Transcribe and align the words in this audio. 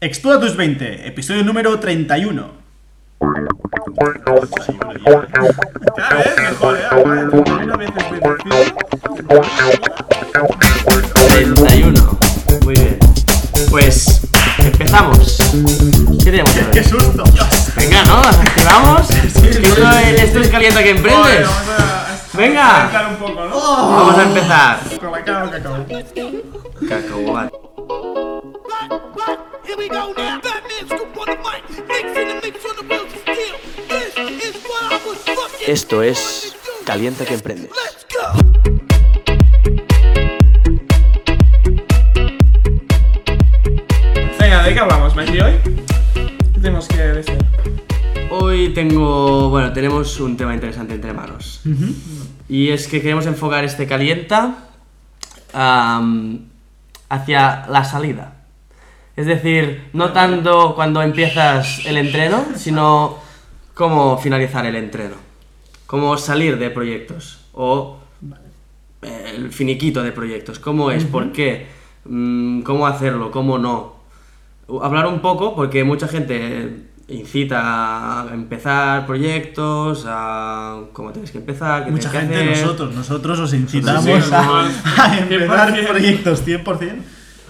Explora 0.00 0.38
tus 0.40 0.56
20, 0.56 1.08
episodio 1.08 1.42
número 1.44 1.78
31. 1.80 2.52
Cada 5.96 6.14
vez 6.14 6.36
mejor, 6.40 6.78
¿eh? 6.78 6.82
Una 7.64 7.76
vez. 7.76 7.90
31. 11.26 12.18
Muy 12.64 12.74
bien. 12.74 12.98
Pues 13.70 14.20
empezamos. 14.58 15.36
¿Qué 16.22 16.30
tenemos 16.30 16.52
que 16.52 16.60
¡Qué 16.70 16.80
ver? 16.80 16.84
susto! 16.88 17.24
Venga, 17.76 18.02
¿no? 18.04 18.16
¿Nos 18.22 18.36
activamos? 18.38 19.10
esto, 19.24 19.44
es- 19.44 20.22
esto 20.22 20.38
es 20.40 20.48
calienta 20.48 20.82
que 20.82 20.90
emprendes. 20.90 21.22
Bueno, 21.22 21.48
vamos 21.50 21.80
a- 21.80 22.12
a 22.12 22.36
Venga. 22.38 22.90
calentar 22.92 23.08
un 23.10 23.16
poco, 23.16 23.44
¿no? 23.46 23.60
Vamos 23.60 24.18
a 24.18 24.22
empezar. 24.22 24.78
Cacahuate. 26.88 27.67
Esto 35.66 36.02
es 36.02 36.56
Calienta 36.86 37.26
que 37.26 37.34
emprendes. 37.34 37.70
Go. 37.70 38.32
Venga, 44.40 44.62
¿de 44.62 44.72
qué 44.72 44.80
hablamos, 44.80 45.14
Mikey, 45.14 45.40
hoy? 45.40 45.52
¿Qué 46.14 46.60
tenemos 46.60 46.88
que 46.88 46.96
decir? 46.96 47.36
Hoy 48.30 48.72
tengo, 48.72 49.50
bueno, 49.50 49.74
tenemos 49.74 50.18
un 50.20 50.38
tema 50.38 50.54
interesante 50.54 50.94
entre 50.94 51.12
manos. 51.12 51.60
Y 52.48 52.70
es 52.70 52.88
que 52.88 53.02
queremos 53.02 53.26
enfocar 53.26 53.64
este 53.64 53.86
calienta 53.86 54.70
hacia 57.10 57.66
la 57.68 57.84
salida. 57.84 58.37
Es 59.18 59.26
decir, 59.26 59.88
no 59.94 60.12
tanto 60.12 60.74
cuando 60.76 61.02
empiezas 61.02 61.84
el 61.86 61.96
entreno, 61.96 62.44
sino 62.54 63.18
cómo 63.74 64.16
finalizar 64.18 64.64
el 64.64 64.76
entreno. 64.76 65.16
Cómo 65.86 66.16
salir 66.16 66.56
de 66.56 66.70
proyectos. 66.70 67.40
O 67.52 67.98
eh, 69.02 69.32
el 69.34 69.50
finiquito 69.52 70.04
de 70.04 70.12
proyectos. 70.12 70.60
¿Cómo 70.60 70.92
es? 70.92 71.02
¿Por 71.04 71.32
qué? 71.32 71.66
Mm, 72.04 72.60
¿Cómo 72.62 72.86
hacerlo? 72.86 73.32
¿Cómo 73.32 73.58
no? 73.58 73.96
Hablar 74.82 75.08
un 75.08 75.18
poco, 75.20 75.56
porque 75.56 75.82
mucha 75.82 76.06
gente 76.06 76.84
incita 77.08 78.22
a 78.22 78.34
empezar 78.34 79.04
proyectos, 79.04 80.04
a 80.06 80.80
cómo 80.92 81.10
tienes 81.10 81.32
que 81.32 81.38
empezar, 81.38 81.86
qué 81.86 81.90
Mucha 81.90 82.10
que 82.12 82.18
gente, 82.20 82.36
hacer. 82.36 82.50
nosotros, 82.66 82.94
nosotros 82.94 83.40
os 83.40 83.52
incitamos 83.54 84.04
Sí, 84.04 84.12
sí, 84.12 84.30
a, 84.32 85.18
empezar 85.28 85.74
100%. 85.74 85.88
proyectos 85.88 86.46
100%. 86.46 86.92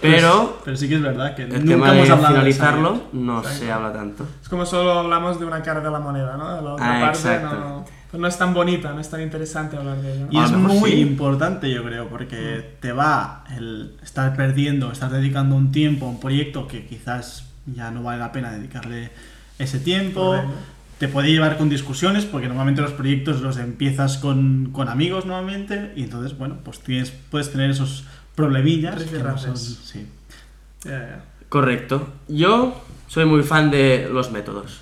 Pero 0.00 0.42
Pues- 0.50 0.62
pero 0.64 0.76
sí 0.76 0.88
que 0.88 0.94
es 0.96 1.02
verdad 1.02 1.34
que 1.34 1.42
el 1.42 1.48
nunca 1.50 1.64
tema 1.66 1.86
hemos 1.94 2.06
de 2.06 2.12
hablado 2.12 2.20
de 2.22 2.28
finalizarlo 2.40 2.88
salir. 2.90 3.02
no 3.14 3.38
Exacto. 3.38 3.58
se 3.58 3.72
habla 3.72 3.92
tanto. 3.92 4.26
Es 4.42 4.48
como 4.48 4.64
solo 4.66 4.92
hablamos 4.92 5.40
de 5.40 5.46
una 5.46 5.62
cara 5.62 5.80
de 5.80 5.90
la 5.90 5.98
moneda, 5.98 6.36
¿no? 6.36 6.54
De 6.56 6.62
la 6.62 6.72
otra 6.74 6.96
Ah, 6.96 7.00
parte 7.00 7.18
exacto. 7.18 7.56
no, 7.58 7.84
pues 8.10 8.20
no 8.20 8.26
es 8.28 8.38
tan 8.38 8.54
bonita, 8.54 8.92
no 8.92 9.00
es 9.00 9.10
tan 9.10 9.20
interesante 9.22 9.76
hablar 9.76 9.96
de 10.00 10.14
ello. 10.14 10.26
¿no? 10.30 10.40
Y 10.40 10.44
es 10.44 10.52
muy 10.52 10.90
sí. 10.92 11.00
importante, 11.00 11.70
yo 11.70 11.82
creo, 11.84 12.08
porque 12.08 12.76
te 12.80 12.92
va 12.92 13.44
el 13.56 13.96
estar 14.02 14.34
perdiendo, 14.36 14.92
estar 14.92 15.10
dedicando 15.10 15.56
un 15.56 15.72
tiempo 15.72 16.06
a 16.06 16.10
un 16.10 16.20
proyecto 16.20 16.68
que 16.68 16.86
quizás 16.86 17.46
ya 17.66 17.90
no 17.90 18.02
vale 18.02 18.18
la 18.20 18.30
pena 18.32 18.50
dedicarle 18.52 19.10
ese 19.58 19.78
tiempo. 19.80 20.26
Correcto. 20.26 20.52
Te 20.98 21.06
puede 21.06 21.30
llevar 21.30 21.58
con 21.58 21.68
discusiones, 21.68 22.24
porque 22.24 22.48
normalmente 22.48 22.82
los 22.82 22.90
proyectos 22.90 23.40
los 23.40 23.56
empiezas 23.56 24.18
con, 24.18 24.70
con 24.72 24.88
amigos 24.88 25.26
normalmente, 25.26 25.92
y 25.94 26.02
entonces, 26.02 26.36
bueno, 26.36 26.56
pues 26.64 26.80
tienes, 26.80 27.12
puedes 27.30 27.52
tener 27.52 27.70
esos 27.70 28.04
problemillas. 28.38 28.94
que 29.04 29.18
no 29.18 29.36
son- 29.38 29.52
Rifirrafes. 29.54 29.78
sí. 29.84 30.06
Correcto. 31.48 32.06
Yo 32.28 32.80
soy 33.08 33.24
muy 33.24 33.42
fan 33.42 33.70
de 33.70 34.08
los 34.12 34.30
métodos. 34.30 34.80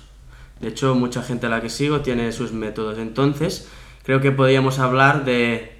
De 0.59 0.69
hecho, 0.69 0.95
mucha 0.95 1.21
gente 1.23 1.45
a 1.47 1.49
la 1.49 1.61
que 1.61 1.69
sigo 1.69 2.01
tiene 2.01 2.31
sus 2.31 2.51
métodos. 2.51 2.97
Entonces, 2.97 3.67
creo 4.03 4.21
que 4.21 4.31
podríamos 4.31 4.79
hablar 4.79 5.23
de 5.25 5.77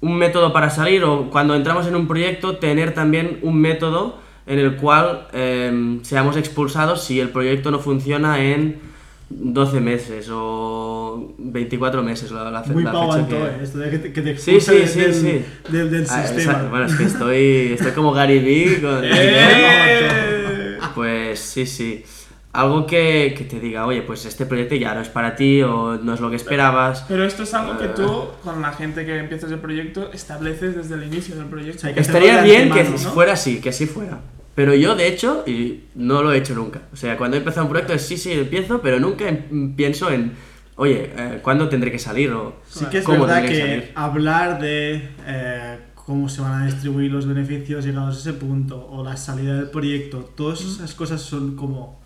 un 0.00 0.16
método 0.16 0.52
para 0.52 0.70
salir 0.70 1.04
o 1.04 1.30
cuando 1.30 1.54
entramos 1.54 1.86
en 1.86 1.96
un 1.96 2.06
proyecto, 2.06 2.56
tener 2.58 2.92
también 2.94 3.38
un 3.42 3.60
método 3.60 4.18
en 4.46 4.58
el 4.58 4.76
cual 4.76 5.28
eh, 5.32 5.98
seamos 6.02 6.36
expulsados 6.36 7.02
si 7.04 7.18
el 7.20 7.30
proyecto 7.30 7.70
no 7.70 7.78
funciona 7.78 8.42
en 8.44 8.80
12 9.30 9.80
meses 9.80 10.28
o 10.32 11.34
24 11.38 12.02
meses. 12.02 12.30
La, 12.30 12.50
la, 12.50 12.62
Muy 12.64 12.82
la 12.84 12.92
fecha 12.92 13.26
que- 13.28 13.36
eh, 13.36 13.58
esto 13.62 13.78
de 13.78 13.90
que 13.90 13.98
te, 13.98 14.12
que 14.12 14.22
te 14.22 14.36
Sí, 14.38 14.60
sí, 14.60 14.72
del, 14.74 14.88
sí, 14.88 15.00
del- 15.00 15.14
sí. 15.14 15.44
del- 15.70 15.90
del 15.90 16.06
Ah, 16.10 16.22
sistema. 16.26 16.42
exacto. 16.42 16.70
Bueno, 16.70 16.86
es 16.86 16.94
que 16.94 17.04
estoy, 17.04 17.72
estoy 17.74 17.92
como 17.92 18.12
Gary 18.12 18.38
Vee 18.38 18.80
con... 18.80 19.00
¡Eh! 19.02 20.78
Pues 20.94 21.40
sí, 21.40 21.66
sí. 21.66 22.04
Algo 22.52 22.86
que, 22.86 23.34
que 23.36 23.42
te 23.44 23.58
diga, 23.58 23.84
oye, 23.84 24.02
pues 24.02 24.24
este 24.26 24.46
proyecto 24.46 24.76
ya 24.76 24.94
no 24.94 25.00
es 25.00 25.08
para 25.08 25.34
ti 25.34 25.60
o 25.62 25.96
no 25.96 26.14
es 26.14 26.20
lo 26.20 26.30
que 26.30 26.36
esperabas. 26.36 27.04
Pero 27.08 27.24
esto 27.24 27.42
es 27.42 27.52
algo 27.52 27.76
que 27.78 27.86
Eh. 27.86 27.92
tú, 27.96 28.26
con 28.44 28.62
la 28.62 28.72
gente 28.72 29.04
que 29.04 29.18
empiezas 29.18 29.50
el 29.50 29.58
proyecto, 29.58 30.12
estableces 30.12 30.76
desde 30.76 30.94
el 30.94 31.02
inicio 31.04 31.34
del 31.34 31.46
proyecto. 31.46 31.78
O 31.78 31.80
sea, 31.80 31.94
que 31.94 31.98
Estaría 32.00 32.42
bien 32.42 32.70
que 32.70 32.84
¿no? 32.84 32.96
fuera 32.96 33.32
así, 33.32 33.60
que 33.60 33.70
así 33.70 33.86
fuera. 33.86 34.20
Pero 34.54 34.74
yo, 34.74 34.94
de 34.94 35.08
hecho, 35.08 35.42
y 35.46 35.84
no 35.94 36.22
lo 36.22 36.32
he 36.32 36.38
hecho 36.38 36.54
nunca. 36.54 36.82
O 36.92 36.96
sea, 36.96 37.16
cuando 37.16 37.36
he 37.36 37.40
empezado 37.40 37.66
un 37.66 37.70
proyecto 37.70 37.92
es 37.92 38.02
sí, 38.02 38.16
sí, 38.16 38.32
empiezo, 38.32 38.80
pero 38.80 39.00
nunca 39.00 39.28
em- 39.28 39.74
pienso 39.74 40.10
en, 40.10 40.32
oye, 40.76 41.10
eh, 41.16 41.40
¿cuándo 41.42 41.68
tendré 41.68 41.90
que 41.90 41.98
salir? 41.98 42.30
O 42.32 42.54
Sí 42.68 42.84
que 42.86 42.98
es 42.98 43.04
cómo 43.04 43.26
verdad 43.26 43.42
que 43.46 43.58
salir. 43.60 43.92
hablar 43.96 44.60
de 44.60 45.08
eh, 45.26 45.78
cómo 45.94 46.28
se 46.28 46.40
van 46.40 46.62
a 46.62 46.66
distribuir 46.66 47.10
los 47.10 47.26
beneficios 47.26 47.84
llegados 47.84 48.16
a 48.16 48.20
ese 48.20 48.32
punto 48.38 48.86
o 48.90 49.02
la 49.02 49.16
salida 49.16 49.56
del 49.56 49.70
proyecto, 49.70 50.30
todas 50.36 50.60
esas 50.60 50.94
cosas 50.94 51.20
son 51.20 51.56
como 51.56 52.03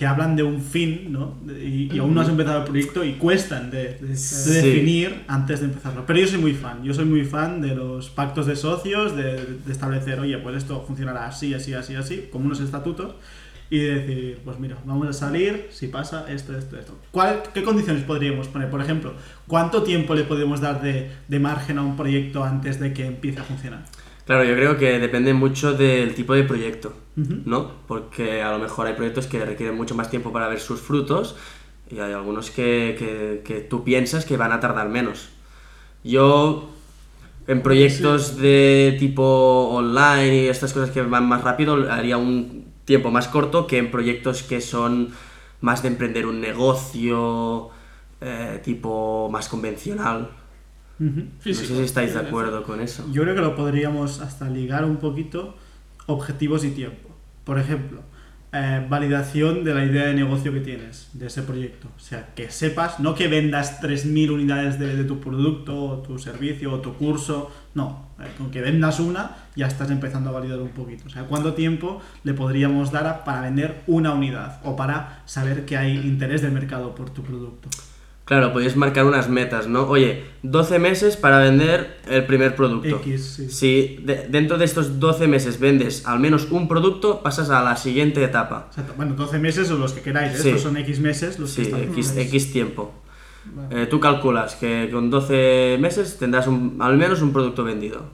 que 0.00 0.06
hablan 0.06 0.34
de 0.34 0.42
un 0.42 0.62
fin, 0.62 1.08
¿no? 1.12 1.36
Y, 1.62 1.94
y 1.94 1.98
aún 1.98 2.14
no 2.14 2.22
has 2.22 2.28
empezado 2.30 2.60
el 2.60 2.64
proyecto 2.64 3.04
y 3.04 3.12
cuestan 3.16 3.70
de, 3.70 3.98
de- 4.00 4.06
de 4.08 4.16
Sí. 4.16 4.50
definir 4.50 5.24
antes 5.28 5.60
de 5.60 5.66
empezarlo. 5.66 6.06
Pero 6.06 6.20
yo 6.20 6.26
soy 6.26 6.38
muy 6.38 6.54
fan, 6.54 6.82
yo 6.82 6.94
soy 6.94 7.04
muy 7.04 7.22
fan 7.26 7.60
de 7.60 7.74
los 7.74 8.08
pactos 8.08 8.46
de 8.46 8.56
socios, 8.56 9.14
de, 9.14 9.34
de 9.66 9.70
establecer, 9.70 10.18
oye, 10.18 10.38
pues 10.38 10.56
esto 10.56 10.82
funcionará 10.86 11.26
así, 11.26 11.52
así, 11.52 11.74
así, 11.74 11.96
así, 11.96 12.28
como 12.32 12.46
unos 12.46 12.60
estatutos. 12.60 13.14
Y 13.68 13.78
de 13.78 13.94
decir, 14.00 14.38
pues 14.42 14.58
mira, 14.58 14.78
vamos 14.86 15.06
a 15.06 15.12
salir 15.12 15.66
si 15.70 15.88
pasa 15.88 16.24
esto, 16.32 16.56
esto, 16.56 16.78
esto. 16.78 16.98
¿Cuál, 17.10 17.42
¿Qué 17.52 17.62
condiciones 17.62 18.02
podríamos 18.02 18.48
poner? 18.48 18.70
Por 18.70 18.80
ejemplo, 18.80 19.12
¿cuánto 19.46 19.82
tiempo 19.82 20.14
le 20.14 20.24
podemos 20.24 20.62
dar 20.62 20.80
de, 20.80 21.10
de 21.28 21.38
margen 21.38 21.76
a 21.76 21.82
un 21.82 21.94
proyecto 21.96 22.42
antes 22.42 22.80
de 22.80 22.94
que 22.94 23.04
empiece 23.04 23.38
a 23.40 23.44
funcionar? 23.44 23.84
Claro, 24.26 24.44
yo 24.44 24.54
creo 24.54 24.76
que 24.78 24.98
depende 24.98 25.34
mucho 25.34 25.74
del 25.74 26.14
tipo 26.14 26.34
de 26.34 26.44
proyecto, 26.44 26.96
¿no? 27.44 27.72
Porque 27.86 28.42
a 28.42 28.50
lo 28.52 28.58
mejor 28.58 28.86
hay 28.86 28.94
proyectos 28.94 29.26
que 29.26 29.44
requieren 29.44 29.76
mucho 29.76 29.94
más 29.94 30.10
tiempo 30.10 30.32
para 30.32 30.48
ver 30.48 30.60
sus 30.60 30.80
frutos 30.80 31.36
y 31.90 31.98
hay 31.98 32.12
algunos 32.12 32.50
que, 32.50 32.94
que- 32.98 33.42
que 33.44 33.60
tú 33.60 33.82
piensas 33.84 34.24
que 34.24 34.36
van 34.36 34.52
a 34.52 34.60
tardar 34.60 34.88
menos. 34.88 35.28
Yo, 36.04 36.70
en 37.46 37.62
proyectos 37.62 38.36
de 38.36 38.96
tipo 38.98 39.68
online 39.70 40.44
y 40.44 40.48
estas 40.48 40.72
cosas 40.72 40.90
que 40.90 41.02
van 41.02 41.28
más 41.28 41.42
rápido, 41.44 41.74
haría 41.90 42.16
un 42.16 42.66
tiempo 42.84 43.10
más 43.10 43.28
corto 43.28 43.66
que 43.66 43.78
en 43.78 43.90
proyectos 43.90 44.42
que 44.42 44.60
son 44.60 45.10
más 45.60 45.82
de 45.82 45.88
emprender 45.88 46.26
un 46.26 46.40
negocio, 46.40 47.70
eh, 48.20 48.60
tipo 48.64 49.28
más 49.30 49.48
convencional. 49.48 50.30
Ujú. 51.00 51.20
No 51.20 51.26
Físico. 51.40 51.68
sé 51.68 51.76
si 51.76 51.82
estáis 51.82 52.14
de 52.14 52.20
acuerdo 52.20 52.62
con 52.62 52.80
eso. 52.80 53.04
Yo 53.12 53.22
creo 53.22 53.34
que 53.34 53.40
lo 53.40 53.54
podríamos 53.56 54.20
hasta 54.20 54.48
ligar 54.48 54.84
un 54.84 54.96
poquito 54.98 55.54
objetivos 56.06 56.64
y 56.64 56.70
tiempo. 56.70 57.09
Por 57.50 57.58
ejemplo, 57.58 58.00
eh, 58.52 58.86
validación 58.88 59.64
de 59.64 59.74
la 59.74 59.84
idea 59.84 60.06
de 60.06 60.14
negocio 60.14 60.52
que 60.52 60.60
tienes, 60.60 61.08
de 61.14 61.26
ese 61.26 61.42
proyecto. 61.42 61.88
O 61.96 61.98
sea, 61.98 62.28
que 62.36 62.48
sepas, 62.48 63.00
no 63.00 63.16
que 63.16 63.26
vendas 63.26 63.80
3.000 63.80 64.30
unidades 64.30 64.78
de, 64.78 65.02
tu 65.02 65.18
producto, 65.18 65.74
o 65.76 65.96
tu 65.98 66.16
servicio, 66.20 66.72
o 66.72 66.78
tu 66.78 66.94
curso, 66.94 67.50
no. 67.74 68.06
eh, 68.20 68.28
con 68.38 68.52
que 68.52 68.60
vendas 68.60 69.00
una, 69.00 69.34
ya 69.56 69.66
estás 69.66 69.90
empezando 69.90 70.30
a 70.30 70.34
validar 70.34 70.60
un 70.60 70.68
poquito. 70.68 71.08
O 71.08 71.10
sea, 71.10 71.24
¿cuánto 71.24 71.54
tiempo 71.54 72.00
le 72.22 72.34
podríamos 72.34 72.92
dar 72.92 73.08
a- 73.08 73.24
para 73.24 73.40
vender 73.40 73.82
una 73.88 74.12
unidad? 74.14 74.60
O 74.62 74.76
para 74.76 75.22
saber 75.26 75.64
que 75.64 75.76
hay 75.76 75.96
interés 75.96 76.40
del 76.40 76.52
mercado 76.52 76.94
por 76.94 77.10
tu 77.10 77.24
producto. 77.24 77.68
Claro, 78.30 78.52
podéis 78.52 78.76
marcar 78.76 79.06
unas 79.06 79.28
metas, 79.28 79.66
¿no? 79.66 79.88
Oye, 79.88 80.22
12 80.44 80.78
meses 80.78 81.16
para 81.16 81.40
vender 81.40 81.98
el 82.08 82.24
primer 82.26 82.54
producto. 82.54 83.00
X, 83.04 83.34
sí. 83.36 83.50
Si 83.50 83.96
de- 84.04 84.28
dentro 84.28 84.56
de 84.56 84.66
estos 84.66 85.00
12 85.00 85.26
meses 85.26 85.58
vendes 85.58 86.06
al 86.06 86.20
menos 86.20 86.46
un 86.52 86.68
producto, 86.68 87.22
pasas 87.24 87.50
a 87.50 87.60
la 87.64 87.74
siguiente 87.76 88.22
etapa. 88.22 88.66
Exacto. 88.68 88.92
Bueno, 88.96 89.14
12 89.16 89.40
meses 89.40 89.68
o 89.72 89.76
los 89.78 89.92
que 89.94 90.02
queráis. 90.02 90.34
¿eh? 90.34 90.42
Sí. 90.44 90.48
Estos 90.50 90.62
son 90.62 90.76
X 90.76 91.00
meses 91.00 91.40
los 91.40 91.50
que 91.52 91.64
Sí, 91.64 91.70
están. 91.72 91.82
X, 91.92 92.14
X 92.16 92.52
tiempo. 92.52 92.94
Vale. 93.52 93.82
Eh, 93.82 93.86
tú 93.86 93.98
calculas 93.98 94.54
que 94.54 94.88
con 94.92 95.10
12 95.10 95.76
meses 95.80 96.16
tendrás 96.16 96.46
un- 96.46 96.76
al 96.78 96.96
menos 96.96 97.22
un 97.22 97.32
producto 97.32 97.64
vendido. 97.64 98.04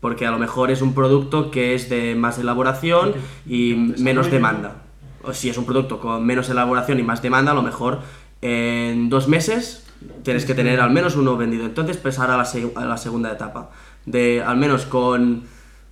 Porque 0.00 0.24
a 0.24 0.30
lo 0.30 0.38
mejor 0.38 0.70
es 0.70 0.80
un 0.80 0.94
producto 0.94 1.50
que 1.50 1.74
es 1.74 1.90
de 1.90 2.14
más 2.14 2.38
elaboración 2.38 3.12
y 3.46 3.74
menos 3.98 4.30
demanda. 4.30 4.84
O 5.22 5.34
si 5.34 5.50
es 5.50 5.58
un 5.58 5.66
producto 5.66 6.00
con 6.00 6.24
menos 6.24 6.48
elaboración 6.48 6.98
y 6.98 7.02
más 7.02 7.20
demanda, 7.20 7.50
a 7.52 7.54
lo 7.54 7.62
mejor 7.62 8.00
en 8.42 9.08
dos 9.08 9.28
meses 9.28 9.82
tienes 10.22 10.44
que 10.44 10.54
tener 10.54 10.80
al 10.80 10.90
menos 10.90 11.16
uno 11.16 11.36
vendido. 11.36 11.64
Entonces 11.64 11.96
pasar 11.96 12.30
a 12.30 12.36
la, 12.36 12.44
seg- 12.44 12.72
a 12.76 12.84
la 12.84 12.96
segunda 12.96 13.32
etapa. 13.32 13.70
De 14.04 14.42
al 14.42 14.56
menos 14.56 14.86
con 14.86 15.44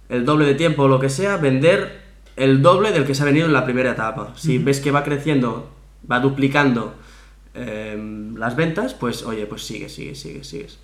el 0.09 0.25
doble 0.25 0.45
de 0.47 0.55
tiempo 0.55 0.83
o 0.85 0.89
lo 0.89 1.01
que 1.01 1.09
sea, 1.09 1.37
vender 1.37 2.03
el 2.37 2.63
doble 2.63 2.93
del 2.93 3.05
que 3.07 3.15
se 3.15 3.23
ha 3.23 3.27
venido 3.27 3.47
en 3.47 3.53
la 3.53 3.65
primera 3.65 3.93
etapa. 3.93 4.33
Si 4.37 4.59
ves 4.59 4.81
que 4.81 4.91
va 4.91 5.03
creciendo, 5.05 5.71
va 6.11 6.21
duplicando 6.21 6.95
eh, 7.55 7.97
las 8.37 8.57
ventas, 8.57 8.95
pues 8.95 9.23
oye, 9.25 9.47
pues 9.47 9.63
sigue, 9.65 9.89
sigue, 9.89 10.15
sigue, 10.15 10.45
sigues. 10.45 10.79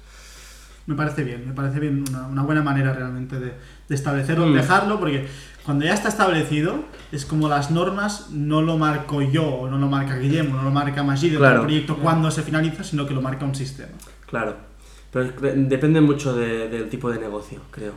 Me 0.86 0.94
parece 0.94 1.22
bien, 1.24 1.46
me 1.46 1.52
parece 1.52 1.78
bien 1.78 2.04
una, 2.08 2.26
una 2.26 2.42
buena 2.42 2.62
manera 2.62 2.92
realmente 2.92 3.38
de, 3.38 3.52
de 3.88 3.94
establecerlo, 3.94 4.46
Mm. 4.46 4.54
dejarlo, 4.54 4.98
porque 4.98 5.28
cuando 5.64 5.84
ya 5.84 5.94
está 5.94 6.08
establecido, 6.08 6.84
es 7.12 7.24
como 7.26 7.48
las 7.48 7.70
normas 7.70 8.30
no 8.30 8.62
lo 8.62 8.76
marco 8.78 9.22
yo, 9.22 9.46
o 9.46 9.68
no 9.70 9.78
lo 9.78 9.86
marca 9.88 10.16
Guillermo, 10.16 10.56
no 10.56 10.62
lo 10.64 10.70
marca 10.70 11.02
Magid, 11.02 11.36
Claro. 11.36 11.56
el 11.56 11.60
proyecto 11.66 11.96
cuando 11.98 12.30
se 12.30 12.42
finaliza, 12.42 12.82
sino 12.82 13.06
que 13.06 13.14
lo 13.14 13.22
marca 13.22 13.44
un 13.44 13.54
sistema. 13.54 13.92
Claro. 14.26 14.56
Pero 15.12 15.32
depende 15.54 16.00
mucho 16.00 16.34
de- 16.34 16.68
del 16.68 16.88
tipo 16.88 17.10
de 17.10 17.18
negocio, 17.18 17.60
creo. 17.70 17.92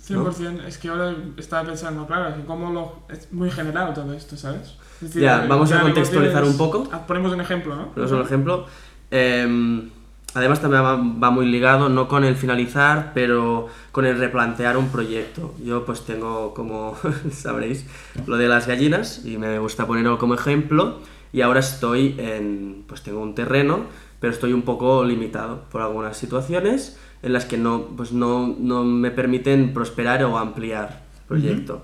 100%, 0.00 0.60
es 0.66 0.78
que 0.78 0.88
ahora 0.88 1.14
estaba 1.36 1.64
pensando, 1.66 2.06
claro, 2.06 2.36
que 2.36 2.44
como 2.44 2.70
lo, 2.72 3.02
es 3.12 3.32
muy 3.32 3.50
general 3.50 3.92
todo 3.92 4.12
esto, 4.12 4.36
¿sabes? 4.36 4.76
Es 4.96 5.08
decir, 5.08 5.22
Ya, 5.22 5.44
vamos 5.48 5.72
a 5.72 5.80
contextualizar 5.80 6.44
un 6.44 6.56
poco. 6.56 6.88
ah, 6.92 7.04
Ponemos 7.06 7.32
un 7.32 7.40
ejemplo, 7.40 7.74
¿no? 7.74 8.02
Es 8.04 8.10
un 8.12 8.20
ejemplo. 8.22 8.66
Eh, 9.10 9.88
además 10.36 10.60
también 10.60 10.82
va, 10.82 10.96
va 10.96 11.30
muy 11.30 11.46
ligado, 11.46 11.88
no 11.88 12.08
con 12.08 12.24
el 12.24 12.36
finalizar, 12.36 13.12
pero 13.14 13.68
con 13.90 14.04
el 14.04 14.18
replantear 14.18 14.76
un 14.76 14.88
proyecto. 14.88 15.54
Yo 15.64 15.84
pues 15.84 16.04
tengo, 16.04 16.52
como 16.54 16.96
sabréis, 17.30 17.86
lo 18.26 18.36
de 18.36 18.46
las 18.46 18.66
gallinas 18.66 19.24
y 19.24 19.38
me 19.38 19.58
gusta 19.58 19.86
ponerlo 19.86 20.18
como 20.18 20.34
ejemplo. 20.34 21.00
Y 21.32 21.40
ahora 21.40 21.60
estoy 21.60 22.14
en, 22.18 22.84
pues 22.86 23.02
tengo 23.02 23.20
un 23.20 23.34
terreno, 23.34 23.86
pero 24.20 24.32
estoy 24.32 24.52
un 24.52 24.62
poco 24.62 25.04
limitado 25.04 25.64
por 25.70 25.82
algunas 25.82 26.16
situaciones 26.16 26.98
en 27.22 27.32
las 27.32 27.44
que 27.44 27.58
no, 27.58 27.88
pues 27.96 28.12
no, 28.12 28.54
no 28.58 28.84
me 28.84 29.10
permiten 29.10 29.72
prosperar 29.72 30.22
o 30.24 30.38
ampliar 30.38 31.04
el 31.14 31.26
proyecto. 31.26 31.82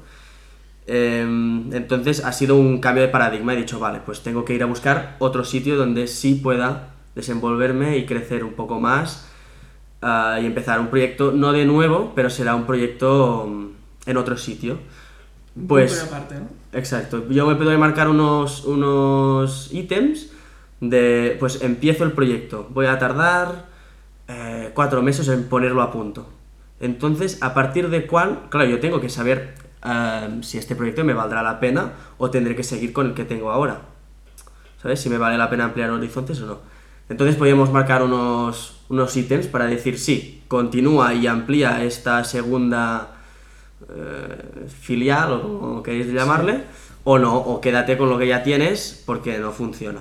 Em, 0.86 1.72
entonces 1.72 2.24
ha 2.24 2.32
sido 2.32 2.56
un 2.56 2.78
cambio 2.78 3.02
de 3.02 3.08
paradigma. 3.08 3.54
He 3.54 3.56
dicho, 3.56 3.78
vale, 3.78 4.00
pues 4.04 4.22
tengo 4.22 4.44
que 4.44 4.54
ir 4.54 4.62
a 4.62 4.66
buscar 4.66 5.16
otro 5.18 5.44
sitio 5.44 5.76
donde 5.76 6.06
sí 6.06 6.34
pueda 6.34 6.91
desenvolverme 7.14 7.98
y 7.98 8.06
crecer 8.06 8.44
un 8.44 8.54
poco 8.54 8.80
más 8.80 9.28
ah, 10.00 10.38
y 10.40 10.46
empezar 10.46 10.80
un 10.80 10.88
proyecto, 10.88 11.32
no 11.32 11.52
de 11.52 11.64
nuevo, 11.64 12.12
pero 12.14 12.30
será 12.30 12.54
un 12.54 12.64
proyecto 12.64 13.46
mm, 13.46 14.10
en 14.10 14.16
otro 14.16 14.36
sitio. 14.36 14.78
Pues, 15.68 16.02
aparte, 16.02 16.36
¿no? 16.36 16.48
exacto. 16.72 17.28
Yo 17.28 17.46
me 17.46 17.56
puedo 17.56 17.76
marcar 17.78 18.08
unos, 18.08 18.64
unos 18.64 19.72
ítems 19.72 20.30
de, 20.80 21.36
pues 21.38 21.62
empiezo 21.62 22.04
el 22.04 22.12
proyecto. 22.12 22.66
Voy 22.70 22.86
a 22.86 22.98
tardar 22.98 23.66
eh, 24.28 24.70
cuatro 24.74 25.02
meses 25.02 25.28
en 25.28 25.44
ponerlo 25.44 25.82
a 25.82 25.90
punto. 25.90 26.26
Entonces, 26.80 27.38
a 27.42 27.54
partir 27.54 27.90
de 27.90 28.06
cuál, 28.06 28.46
claro, 28.48 28.68
yo 28.68 28.80
tengo 28.80 29.00
que 29.00 29.08
saber 29.08 29.54
eh, 29.84 30.38
si 30.42 30.58
este 30.58 30.74
proyecto 30.74 31.04
me 31.04 31.12
valdrá 31.12 31.42
la 31.42 31.60
pena 31.60 31.92
o 32.18 32.30
tendré 32.30 32.56
que 32.56 32.64
seguir 32.64 32.92
con 32.92 33.08
el 33.08 33.14
que 33.14 33.24
tengo 33.24 33.50
ahora. 33.50 33.82
¿Sabes? 34.80 35.00
Si 35.00 35.08
me 35.08 35.18
vale 35.18 35.38
la 35.38 35.48
pena 35.50 35.64
ampliar 35.64 35.90
horizontes 35.90 36.40
o 36.40 36.46
no. 36.46 36.71
Entonces 37.08 37.36
podríamos 37.36 37.70
marcar 37.72 38.02
unos, 38.02 38.82
unos 38.88 39.16
ítems 39.16 39.46
para 39.46 39.66
decir 39.66 39.98
sí, 39.98 40.42
continúa 40.48 41.14
y 41.14 41.26
amplía 41.26 41.84
esta 41.84 42.24
segunda 42.24 43.14
eh, 43.88 44.66
filial 44.68 45.32
o 45.32 45.60
como 45.60 45.82
queréis 45.82 46.12
llamarle, 46.12 46.64
o 47.04 47.18
no, 47.18 47.36
o 47.36 47.60
quédate 47.60 47.98
con 47.98 48.08
lo 48.08 48.18
que 48.18 48.28
ya 48.28 48.42
tienes 48.42 49.02
porque 49.04 49.38
no 49.38 49.50
funciona. 49.50 50.00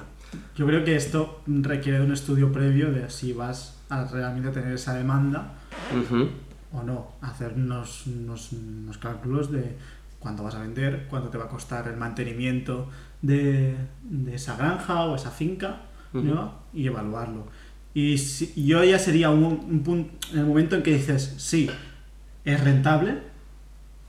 Yo 0.56 0.66
creo 0.66 0.84
que 0.84 0.96
esto 0.96 1.42
requiere 1.48 2.00
de 2.00 2.06
un 2.06 2.14
estudio 2.14 2.52
previo 2.52 2.92
de 2.92 3.10
si 3.10 3.34
vas 3.34 3.82
a 3.90 4.06
realmente 4.06 4.50
tener 4.52 4.74
esa 4.74 4.94
demanda 4.94 5.54
o 6.72 6.84
no. 6.84 7.12
Hacer 7.22 7.54
unos, 7.56 8.08
unos, 8.08 8.54
unos 8.54 8.98
cálculos 8.98 9.52
de 9.52 9.76
cuánto 10.20 10.44
vas 10.44 10.56
a 10.56 10.62
vender, 10.62 11.08
cuánto 11.10 11.30
te 11.30 11.38
va 11.38 11.46
a 11.46 11.50
costar 11.50 11.88
el 11.88 11.98
mantenimiento 11.98 12.88
de, 13.22 13.76
de 14.04 14.36
esa 14.36 14.56
granja 14.56 15.06
o 15.06 15.16
esa 15.16 15.32
finca 15.32 15.82
Ujú. 16.14 16.24
nueva 16.24 16.60
y 16.74 16.88
evaluarlo. 16.88 17.48
Y 17.94 18.18
si- 18.18 18.54
y 18.56 18.66
yo 18.68 18.84
ya 18.84 18.98
sería 19.00 19.30
un, 19.30 19.44
un 19.44 19.84
punto, 19.84 20.12
en 20.34 20.40
el 20.40 20.46
momento 20.46 20.76
en 20.76 20.84
que 20.84 20.94
dices, 20.94 21.36
sí, 21.38 21.70
es 22.46 22.64
rentable, 22.64 23.20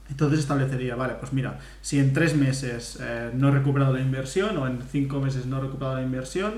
entonces 0.09 0.41
establecería, 0.41 0.95
vale, 0.95 1.15
pues 1.15 1.33
mira, 1.33 1.59
si 1.81 1.99
en 1.99 2.13
tres 2.13 2.37
meses 2.37 2.99
eh, 3.01 3.31
no 3.35 3.49
he 3.49 3.51
recuperado 3.51 3.95
la 3.95 4.01
inversión 4.01 4.57
o 4.59 4.67
en 4.67 4.81
cinco 4.91 5.21
meses 5.21 5.47
no 5.47 5.59
he 5.59 5.61
recuperado 5.63 5.97
la 5.97 6.03
inversión, 6.03 6.53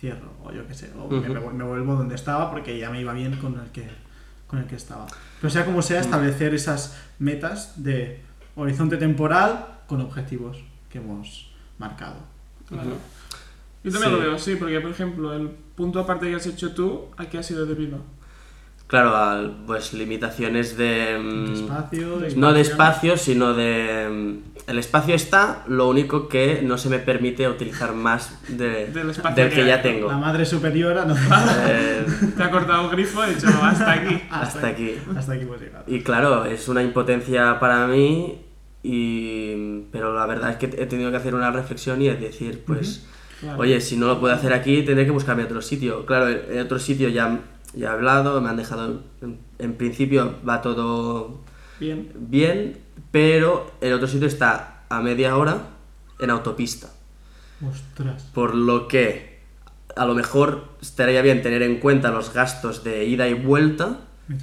cierro, 0.00 0.32
o 0.44 0.52
yo 0.52 0.66
qué 0.66 0.74
sé, 0.74 0.90
o 0.98 1.08
me, 1.08 1.18
Ujú. 1.18 1.34
me 1.34 1.52
me 1.52 1.64
vuelvo 1.64 1.94
donde 1.96 2.14
estaba 2.14 2.50
porque 2.50 2.78
ya 2.78 2.90
me 2.90 3.00
iba 3.00 3.12
bien 3.12 3.36
con 3.36 3.58
el 3.58 3.66
que, 3.70 3.88
con 4.46 4.58
el 4.58 4.66
que 4.66 4.76
estaba. 4.76 5.06
Pero 5.40 5.50
sea 5.50 5.64
como 5.64 5.82
sea, 5.82 6.00
establecer 6.00 6.54
esas 6.54 6.96
metas 7.18 7.82
de 7.82 8.20
horizonte 8.56 8.96
temporal 8.96 9.66
con 9.86 10.00
objetivos 10.00 10.58
que 10.90 10.98
hemos 10.98 11.50
marcado. 11.78 12.16
Claro. 12.68 12.96
Yo 13.84 13.90
también 13.92 14.12
Sí. 14.12 14.16
lo 14.18 14.22
veo, 14.22 14.38
sí, 14.38 14.56
porque 14.56 14.80
por 14.80 14.90
ejemplo, 14.90 15.34
el 15.34 15.48
punto 15.74 15.98
aparte 16.00 16.28
que 16.28 16.36
has 16.36 16.46
hecho 16.46 16.72
tú, 16.74 17.06
¿a 17.16 17.26
qué 17.26 17.38
ha 17.38 17.42
sido 17.42 17.66
debido? 17.66 17.98
Claro, 18.86 19.16
al- 19.16 19.64
pues 19.66 19.94
limitaciones 19.94 20.76
de... 20.76 21.18
mm, 21.18 21.46
De 21.46 21.52
espacio, 21.54 22.18
de- 22.18 22.36
No 22.36 22.52
de 22.52 22.60
espacio, 22.60 23.16
sino 23.16 23.54
de... 23.54 24.08
mm, 24.10 24.52
El 24.70 24.78
espacio 24.78 25.14
está, 25.14 25.64
lo 25.66 25.88
único 25.88 26.28
que 26.28 26.60
no 26.62 26.76
se 26.76 26.90
me 26.90 26.98
permite 26.98 27.48
utilizar 27.48 27.94
más 27.94 28.38
de- 28.48 28.86
Del 28.92 29.10
espacio 29.10 29.42
del 29.44 29.52
que 29.52 29.62
que 29.62 29.66
ya 29.66 29.80
tengo. 29.80 30.08
la 30.08 30.18
madre 30.18 30.44
superiora 30.44 31.06
no 31.06 31.14
Eh, 31.68 32.04
Te 32.36 32.42
ha 32.42 32.50
cortado 32.50 32.84
el 32.84 32.90
grifo 32.90 33.24
y 33.26 33.30
he 33.30 33.34
dicho, 33.34 33.46
"No, 33.50 33.64
hasta 33.64 33.92
aquí. 33.92 34.22
hasta 34.30 34.66
aquí. 34.68 34.94
hasta 35.16 35.32
aquí 35.32 35.42
hemos 35.42 35.60
llegado. 35.60 35.84
Y 35.86 36.02
claro, 36.02 36.44
es 36.44 36.68
una 36.68 36.82
impotencia 36.82 37.58
para 37.58 37.86
mí, 37.86 38.42
y... 38.82 39.80
pero 39.90 40.14
la 40.14 40.26
verdad 40.26 40.50
es 40.50 40.56
que 40.56 40.66
he 40.66 40.86
tenido 40.86 41.10
que 41.10 41.16
hacer 41.16 41.34
una 41.34 41.50
reflexión 41.50 42.02
y 42.02 42.08
es 42.08 42.20
decir, 42.20 42.62
pues, 42.66 43.06
Oye, 43.58 43.80
si 43.80 43.96
no 43.96 44.06
lo 44.06 44.20
puedo 44.20 44.34
hacer 44.34 44.52
aquí, 44.52 44.82
tendré 44.82 45.04
que 45.04 45.10
buscarme 45.10 45.44
otro 45.44 45.60
sitio. 45.62 46.06
Claro, 46.06 46.28
en 46.28 46.60
otro 46.60 46.78
sitio 46.78 47.08
ya, 47.08 47.40
ya 47.74 47.88
he 47.88 47.90
hablado, 47.92 48.40
me 48.40 48.48
han 48.48 48.56
dejado, 48.56 49.02
en, 49.20 49.38
en 49.58 49.74
principio 49.74 50.36
va 50.48 50.62
todo 50.62 51.40
Bien. 51.80 52.10
bien, 52.14 52.78
pero 53.10 53.72
el 53.80 53.92
otro 53.94 54.06
sitio 54.06 54.28
está 54.28 54.82
a 54.88 55.00
media 55.00 55.36
hora 55.36 55.58
en 56.20 56.30
autopista. 56.30 56.88
Ostras. 57.68 58.22
Por 58.34 58.54
lo 58.54 58.86
que 58.88 59.40
a 59.96 60.04
lo 60.06 60.14
mejor 60.14 60.68
estaría 60.80 61.20
bien 61.22 61.42
tener 61.42 61.62
en 61.62 61.78
cuenta 61.78 62.10
los 62.10 62.32
gastos 62.32 62.82
de 62.84 63.04
ida 63.04 63.28
y 63.28 63.34
vuelta 63.34 63.98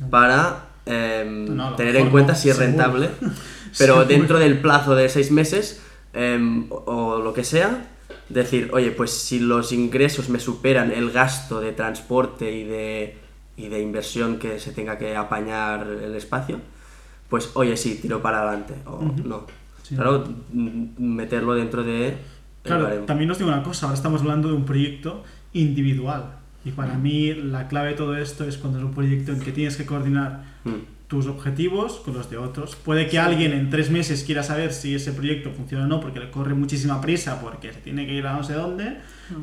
para 0.10 0.66
em, 0.86 1.56
No, 1.56 1.75
tener 1.75 1.96
en 1.96 2.10
cuenta 2.10 2.34
no, 2.34 2.38
si 2.38 2.50
es 2.50 2.56
seguro. 2.57 2.78
rentable. 2.78 3.10
Pero 3.78 3.94
Seguro. 3.94 4.06
dentro 4.06 4.40
del 4.40 4.60
plazo 4.62 4.96
de 4.96 5.10
seis 5.10 5.31
meses 5.31 5.81
em, 6.13 6.66
o, 6.72 6.75
o 6.86 7.22
lo 7.22 7.34
que 7.34 7.44
sea, 7.44 7.88
decir, 8.29 8.69
oye, 8.74 8.91
pues 8.91 9.12
si 9.12 9.39
los 9.39 9.71
ingresos 9.71 10.29
me 10.29 10.39
superan 10.39 10.91
el 10.91 11.12
gasto 11.12 11.59
de 11.59 11.71
transporte 11.74 12.51
y 12.51 12.63
de, 12.63 13.17
y 13.57 13.67
de 13.67 13.81
inversión 13.81 14.38
que 14.38 14.59
se 14.59 14.71
tenga 14.71 14.98
que 14.98 15.15
apañar 15.15 15.88
el 15.88 16.15
espacio, 16.15 16.59
pues 17.29 17.51
oye, 17.55 17.75
sí, 17.77 18.00
tiro 18.01 18.21
para 18.21 18.41
adelante. 18.41 18.75
O 18.86 19.01
no. 19.25 19.45
Sí. 19.83 19.95
Claro, 19.95 20.24
m- 20.53 20.89
meterlo 20.98 21.53
dentro 21.55 21.83
de... 21.83 22.15
Claro, 22.62 22.88
también 23.05 23.31
os 23.31 23.38
digo 23.39 23.50
una 23.50 23.63
cosa, 23.63 23.88
ahora 23.88 23.95
estamos 23.98 24.21
hablando 24.21 24.50
de 24.50 24.53
un 24.53 24.65
proyecto 24.65 25.24
individual. 25.53 26.36
Y 26.65 26.71
para 26.71 26.95
mí 26.95 27.33
la 27.33 27.67
clave 27.67 27.89
de 27.89 27.95
todo 27.95 28.15
esto 28.17 28.43
es 28.43 28.57
cuando 28.57 28.79
es 28.79 28.83
un 28.86 28.93
proyecto 28.93 29.31
en 29.31 29.39
que 29.39 29.51
tienes 29.51 29.75
que 29.77 29.86
coordinar 29.86 30.43
Mm. 30.65 30.99
Tus 31.10 31.25
objetivos 31.25 31.96
con 32.06 32.13
los 32.13 32.30
de 32.30 32.38
otros. 32.38 32.75
Puede 32.78 33.08
que 33.08 33.18
alguien 33.20 33.51
en 33.51 33.70
tres 33.72 33.89
meses 33.89 34.24
quiera 34.24 34.44
saber 34.44 34.72
si 34.72 34.94
ese 34.94 35.12
proyecto 35.12 35.50
funciona 35.51 35.86
o 35.86 35.88
no 35.88 36.00
porque 36.00 36.20
le 36.20 36.30
corre 36.30 36.54
muchísima 36.54 37.01
prisa 37.01 37.42
porque 37.42 37.74
se 37.74 37.80
tiene 37.82 38.06
que 38.06 38.13
ir 38.13 38.25
a 38.28 38.34
no 38.34 38.44
sé 38.44 38.54
dónde. 38.54 39.00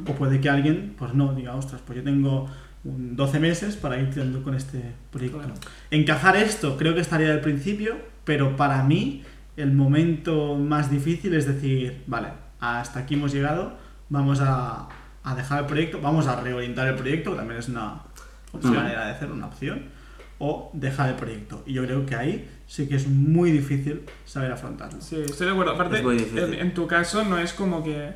O 0.07 0.15
puede 0.15 0.41
que 0.41 0.49
alguien, 0.49 0.95
pues 0.97 1.13
no, 1.13 1.35
diga, 1.35 1.55
ostras, 1.57 1.83
pues 1.85 1.99
yo 1.99 2.05
tengo 2.05 2.49
un 2.85 3.17
12 3.17 3.41
meses 3.41 3.77
para 3.77 3.99
ir 4.01 4.11
tirando 4.11 4.43
con 4.45 4.55
este 4.55 4.81
proyecto. 5.11 5.39
Claro. 5.39 5.55
Encajar 5.91 6.37
esto 6.37 6.77
creo 6.77 6.95
que 6.95 7.01
estaría 7.01 7.33
al 7.33 7.41
principio, 7.41 7.97
pero 8.25 8.57
para 8.57 8.85
mí 8.85 9.25
el 9.57 9.73
momento 9.73 10.55
más 10.55 10.89
difícil 10.89 11.35
es 11.35 11.47
decir, 11.47 12.05
vale, 12.07 12.29
hasta 12.61 13.01
aquí 13.01 13.15
hemos 13.15 13.33
llegado, 13.33 13.77
vamos 14.09 14.41
a, 14.41 14.89
a 15.25 15.35
dejar 15.35 15.61
el 15.63 15.67
proyecto, 15.67 16.01
vamos 16.01 16.29
a 16.29 16.41
reorientar 16.41 16.87
el 16.87 16.95
proyecto, 16.95 17.33
que 17.33 17.37
también 17.39 17.59
es 17.59 17.69
una 17.69 18.03
Mm. 18.63 18.75
manera 18.75 19.07
de 19.07 19.13
hacer 19.13 19.31
una 19.31 19.47
opción, 19.47 19.83
o 20.38 20.71
dejar 20.75 21.09
el 21.11 21.14
proyecto. 21.16 21.62
Y 21.66 21.73
yo 21.75 21.85
creo 21.85 22.05
que 22.07 22.14
ahí 22.14 22.49
sí 22.66 22.87
que 22.88 22.97
es 22.97 23.07
muy 23.09 23.50
difícil 23.50 24.02
saber 24.25 24.52
afrontarlo. 24.52 25.00
Sí, 25.00 25.16
estoy 25.25 25.47
de 25.47 25.52
acuerdo. 25.52 25.73
Aparte, 25.73 25.99
en, 26.00 26.55
en 26.55 26.75
tu 26.75 26.87
caso 26.87 27.25
no 27.25 27.38
es 27.38 27.52
como 27.52 27.83
que 27.83 28.11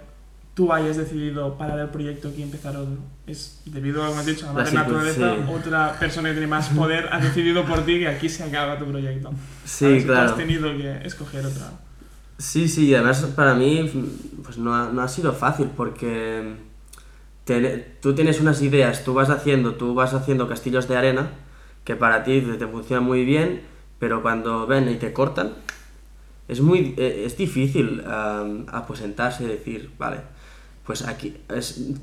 tú 0.54 0.72
hayas 0.72 0.96
decidido 0.96 1.56
parar 1.56 1.78
el 1.78 1.88
proyecto 1.88 2.30
y 2.36 2.42
empezar 2.42 2.76
otro. 2.76 2.98
Es 3.26 3.62
debido 3.64 4.02
a, 4.04 4.08
como 4.08 4.20
has 4.20 4.26
dicho, 4.26 4.44
a 4.50 4.52
la 4.52 4.58
La 4.58 4.64
madre 4.64 4.76
naturaleza, 4.78 5.34
sí. 5.36 5.52
otra 5.52 5.96
persona 5.98 6.28
que 6.28 6.34
tiene 6.34 6.46
más 6.48 6.68
poder 6.70 7.08
ha 7.12 7.18
decidido 7.20 7.64
por 7.64 7.84
ti 7.86 8.00
que 8.00 8.08
aquí 8.08 8.28
se 8.28 8.44
acaba 8.44 8.78
tu 8.78 8.84
proyecto. 8.86 9.30
Sí, 9.64 9.86
que 9.86 10.04
claro. 10.06 10.30
has 10.30 10.36
tenido 10.36 10.76
que 10.76 11.00
escoger 11.06 11.46
otra. 11.46 11.70
Sí, 12.36 12.68
sí, 12.68 12.86
y 12.88 12.94
además 12.94 13.20
para 13.36 13.54
mí 13.54 13.90
pues 14.42 14.58
no 14.58 14.74
ha, 14.74 14.90
no 14.90 15.02
ha 15.02 15.08
sido 15.08 15.32
fácil 15.32 15.68
porque 15.76 16.54
te- 17.44 17.78
tú 18.00 18.14
tienes 18.14 18.40
unas 18.40 18.60
ideas, 18.62 19.04
tú 19.04 19.14
vas 19.14 19.30
haciendo, 19.30 19.74
tú 19.74 19.94
vas 19.94 20.14
haciendo 20.14 20.48
castillos 20.48 20.88
de 20.88 20.96
arena 20.96 21.30
que 21.84 21.96
para 21.96 22.22
ti 22.24 22.40
te, 22.40 22.66
funcionan 22.66 23.04
muy 23.04 23.24
bien, 23.24 23.62
pero 23.98 24.22
cuando 24.22 24.66
ven 24.66 24.88
y 24.88 24.96
te 24.96 25.12
cortan, 25.12 25.54
es 26.48 26.60
muy 26.60 26.94
eh, 26.96 27.24
es 27.26 27.36
difícil 27.36 28.02
am, 28.06 28.66
aposentarse 28.70 29.44
y 29.44 29.46
decir, 29.46 29.90
vale, 29.98 30.18
pues 30.84 31.06
aquí 31.06 31.36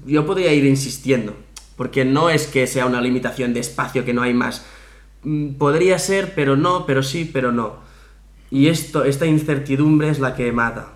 yo 0.05 0.25
podría 0.25 0.53
ir 0.53 0.65
insistiendo, 0.65 1.35
porque 1.75 2.05
no 2.05 2.29
es 2.29 2.47
que 2.47 2.67
sea 2.67 2.85
una 2.85 3.01
limitación 3.01 3.53
de 3.53 3.59
espacio 3.59 4.05
que 4.05 4.13
no 4.13 4.21
hay 4.21 4.33
más. 4.33 4.65
Mm, 5.23 5.55
Podría 5.55 5.99
ser, 5.99 6.33
pero 6.35 6.55
no, 6.55 6.85
pero 6.85 7.03
sí, 7.03 7.29
pero 7.31 7.51
no. 7.51 7.75
Y 8.49 8.67
esto, 8.67 9.03
esta 9.03 9.25
incertidumbre 9.25 10.09
es 10.09 10.19
la 10.19 10.35
que 10.35 10.51
mata. 10.51 10.93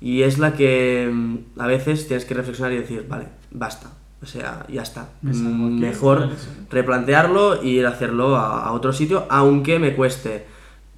Y 0.00 0.22
es 0.22 0.38
la 0.38 0.54
que 0.54 1.10
mm, 1.12 1.60
a 1.60 1.66
veces 1.66 2.06
tienes 2.06 2.24
que 2.24 2.34
reflexionar 2.34 2.72
y 2.72 2.78
decir, 2.78 3.06
vale, 3.08 3.28
basta. 3.50 3.90
O 4.22 4.26
sea, 4.26 4.66
ya 4.68 4.82
está. 4.82 5.08
Mm, 5.22 5.78
Mejor 5.80 6.28
sí. 6.36 6.48
replantearlo 6.70 7.62
y 7.62 7.78
ir 7.78 7.86
a 7.86 7.90
hacerlo 7.90 8.36
a, 8.36 8.64
a 8.64 8.72
otro 8.72 8.92
sitio, 8.92 9.26
aunque 9.30 9.78
me 9.78 9.94
cueste 9.94 10.46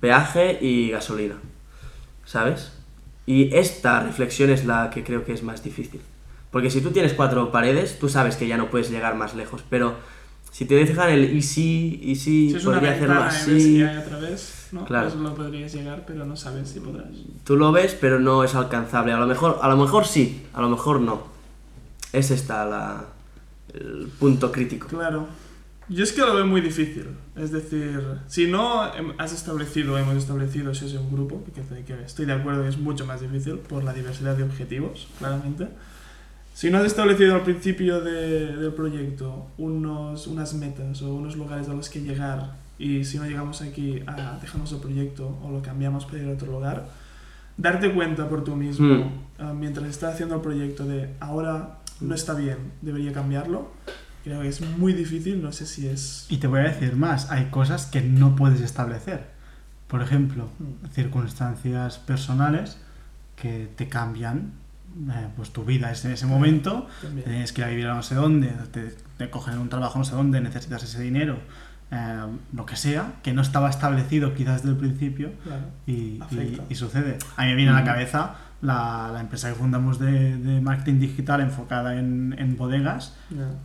peaje 0.01 0.59
y 0.61 0.91
gasolina. 0.91 1.37
¿Sabes? 2.25 2.73
Y 3.27 3.55
esta 3.55 4.03
reflexión 4.03 4.51
es 4.51 4.65
la 4.65 4.91
que 4.91 5.05
creo 5.05 5.25
que 5.25 5.33
es 5.33 5.43
más 5.43 5.63
difícil. 5.63 6.01
Porque 6.51 6.71
si 6.71 6.81
tú 6.81 6.91
tienes 6.91 7.15
cuatro 7.15 7.51
paredes, 7.53 7.99
tú 7.99 8.09
sabes 8.09 8.37
que 8.37 8.47
ya 8.49 8.57
no 8.57 8.71
puedes 8.71 8.91
llegar 8.91 9.15
más 9.17 9.35
lejos. 9.35 9.63
Pero 9.71 9.95
si 10.51 10.65
te 10.67 10.75
dejan 10.75 11.09
el 11.11 11.35
y 11.37 11.43
si, 11.43 12.01
y 12.03 12.17
si, 12.17 12.51
Si 12.51 12.65
podría 12.65 12.93
hacerlo 12.93 13.23
así. 13.23 13.83
otra 13.83 14.19
vez, 14.19 14.69
¿no? 14.73 14.85
Claro. 14.85 15.09
Pues 15.09 15.21
lo 15.21 15.35
podrías 15.35 15.73
llegar, 15.73 16.05
pero 16.07 16.27
no 16.27 16.37
sabes 16.37 16.69
si 16.69 16.81
podrás. 16.81 17.07
Tú 17.45 17.57
lo 17.57 17.73
ves, 17.73 17.97
pero 17.99 18.19
no 18.19 18.45
es 18.45 18.55
alcanzable. 18.55 19.13
A 19.13 19.19
lo 19.21 19.27
mejor, 19.27 19.61
a 19.63 19.69
lo 19.69 19.77
mejor 19.77 20.05
sí, 20.05 20.45
a 20.53 20.61
lo 20.61 20.69
mejor 20.69 21.01
no. 21.01 21.32
Es 22.13 22.31
esta 22.31 22.65
la, 22.65 23.05
el 23.75 24.09
punto 24.19 24.51
crítico. 24.53 24.89
Claro. 24.89 25.27
Yo 25.89 26.05
es 26.05 26.13
que 26.13 26.21
lo 26.21 26.35
veo 26.35 26.47
muy 26.47 26.61
difícil. 26.61 27.07
Es 27.37 27.51
decir, 27.51 28.01
si 28.29 28.47
no 28.47 28.85
hem- 28.95 29.15
has 29.19 29.33
establecido, 29.33 29.99
hemos 29.99 30.17
establecido 30.17 30.75
si 30.75 30.87
es 30.87 30.95
un 30.95 31.11
grupo, 31.11 31.43
que, 31.45 31.85
que 31.85 32.03
estoy 32.05 32.25
de 32.27 32.33
acuerdo 32.33 32.63
que 32.63 32.69
es 32.69 32.79
mucho 32.79 33.05
más 33.05 33.21
difícil 33.21 33.57
por 33.59 33.83
la 33.85 33.93
diversidad 33.93 34.37
de 34.37 34.45
objetivos, 34.45 35.09
claramente. 35.19 35.69
Si 36.55 36.71
no 36.71 36.79
has 36.79 36.85
establecido 36.85 37.35
al 37.35 37.43
principio 37.43 38.01
de- 38.01 38.57
del 38.57 38.73
proyecto 38.73 39.49
unos, 39.59 40.27
unas 40.27 40.55
metas 40.55 41.03
o 41.03 41.13
unos 41.15 41.37
lugares 41.37 41.69
a 41.69 41.75
los 41.75 41.89
que 41.91 42.01
llegar 42.01 42.57
y 42.79 43.05
si 43.05 43.19
no 43.19 43.25
llegamos 43.27 43.61
aquí, 43.63 44.03
ah, 44.07 44.39
dejamos 44.41 44.71
el 44.73 44.79
proyecto 44.79 45.37
o 45.43 45.51
lo 45.51 45.63
cambiamos 45.63 46.05
para 46.07 46.19
ir 46.23 46.29
a 46.29 46.33
otro 46.33 46.53
lugar, 46.53 46.89
darte 47.57 47.93
cuenta 47.93 48.29
por 48.29 48.45
tú 48.45 48.55
mismo 48.55 48.87
Mm. 48.95 49.13
ah, 49.39 49.53
mientras 49.53 49.89
estás 49.89 50.15
haciendo 50.15 50.37
el 50.37 50.41
proyecto 50.43 50.85
de 50.85 51.11
ahora 51.21 51.79
no 52.03 52.15
está 52.15 52.35
bien, 52.35 52.59
debería 52.83 53.13
cambiarlo, 53.13 53.71
creo 54.25 54.43
que 54.43 54.49
es 54.49 54.61
muy 54.79 54.93
difícil, 54.93 55.43
no 55.43 55.53
sé 55.53 55.67
si 55.67 55.87
es... 55.89 56.27
Y 56.29 56.37
te 56.39 56.47
voy 56.47 56.61
a 56.61 56.65
decir 56.65 56.95
más, 56.97 57.31
hay 57.31 57.47
cosas 57.47 57.87
que 57.87 58.01
no 58.03 58.37
puedes 58.37 58.61
establecer. 58.61 59.31
Por 59.89 60.03
ejemplo, 60.03 60.49
Mm. 60.59 60.87
circunstancias 60.95 61.99
personales 61.99 62.79
que 63.37 63.69
te 63.77 63.89
cambian 63.89 64.53
eh, 65.11 65.29
pues 65.37 65.51
tu 65.51 65.65
vida 65.65 65.91
en 66.05 66.11
ese 66.13 66.27
momento. 66.27 66.87
También. 67.01 67.25
Tienes 67.27 67.53
que 67.53 67.63
ir 67.63 67.67
a 67.67 67.71
vivir 67.71 67.87
a 67.87 67.95
no 67.95 68.03
sé 68.03 68.15
dónde, 68.15 68.49
te, 68.73 68.95
te 69.17 69.31
cogen 69.31 69.59
un 69.59 69.69
trabajo 69.71 69.99
no 69.99 70.05
sé 70.05 70.15
dónde, 70.15 70.41
necesitas 70.43 70.83
ese 70.83 71.01
dinero, 71.03 71.39
eh, 71.91 72.27
lo 72.53 72.67
que 72.67 72.77
sea, 72.77 73.15
que 73.23 73.33
no 73.33 73.41
estaba 73.41 73.71
establecido 73.71 74.35
quizás 74.35 74.63
desde 74.63 74.71
el 74.75 74.77
principio 74.77 75.31
Claro. 75.45 75.63
y, 75.87 75.93
y- 75.93 76.19
Afecta. 76.21 76.65
y 76.69 76.75
sucede. 76.75 77.19
A 77.37 77.43
mí 77.45 77.49
me 77.51 77.55
viene 77.57 77.71
a 77.71 77.75
la 77.75 77.83
Mm. 77.83 77.87
cabeza 77.87 78.35
la, 78.63 79.11
la 79.13 79.21
empresa 79.21 79.49
que 79.51 79.57
fundamos 79.57 79.99
de, 79.99 80.39
de 80.39 80.61
marketing 80.61 81.01
digital 81.01 81.41
enfocada 81.41 81.99
en, 81.99 82.35
en 82.39 82.57
bodegas, 82.57 83.17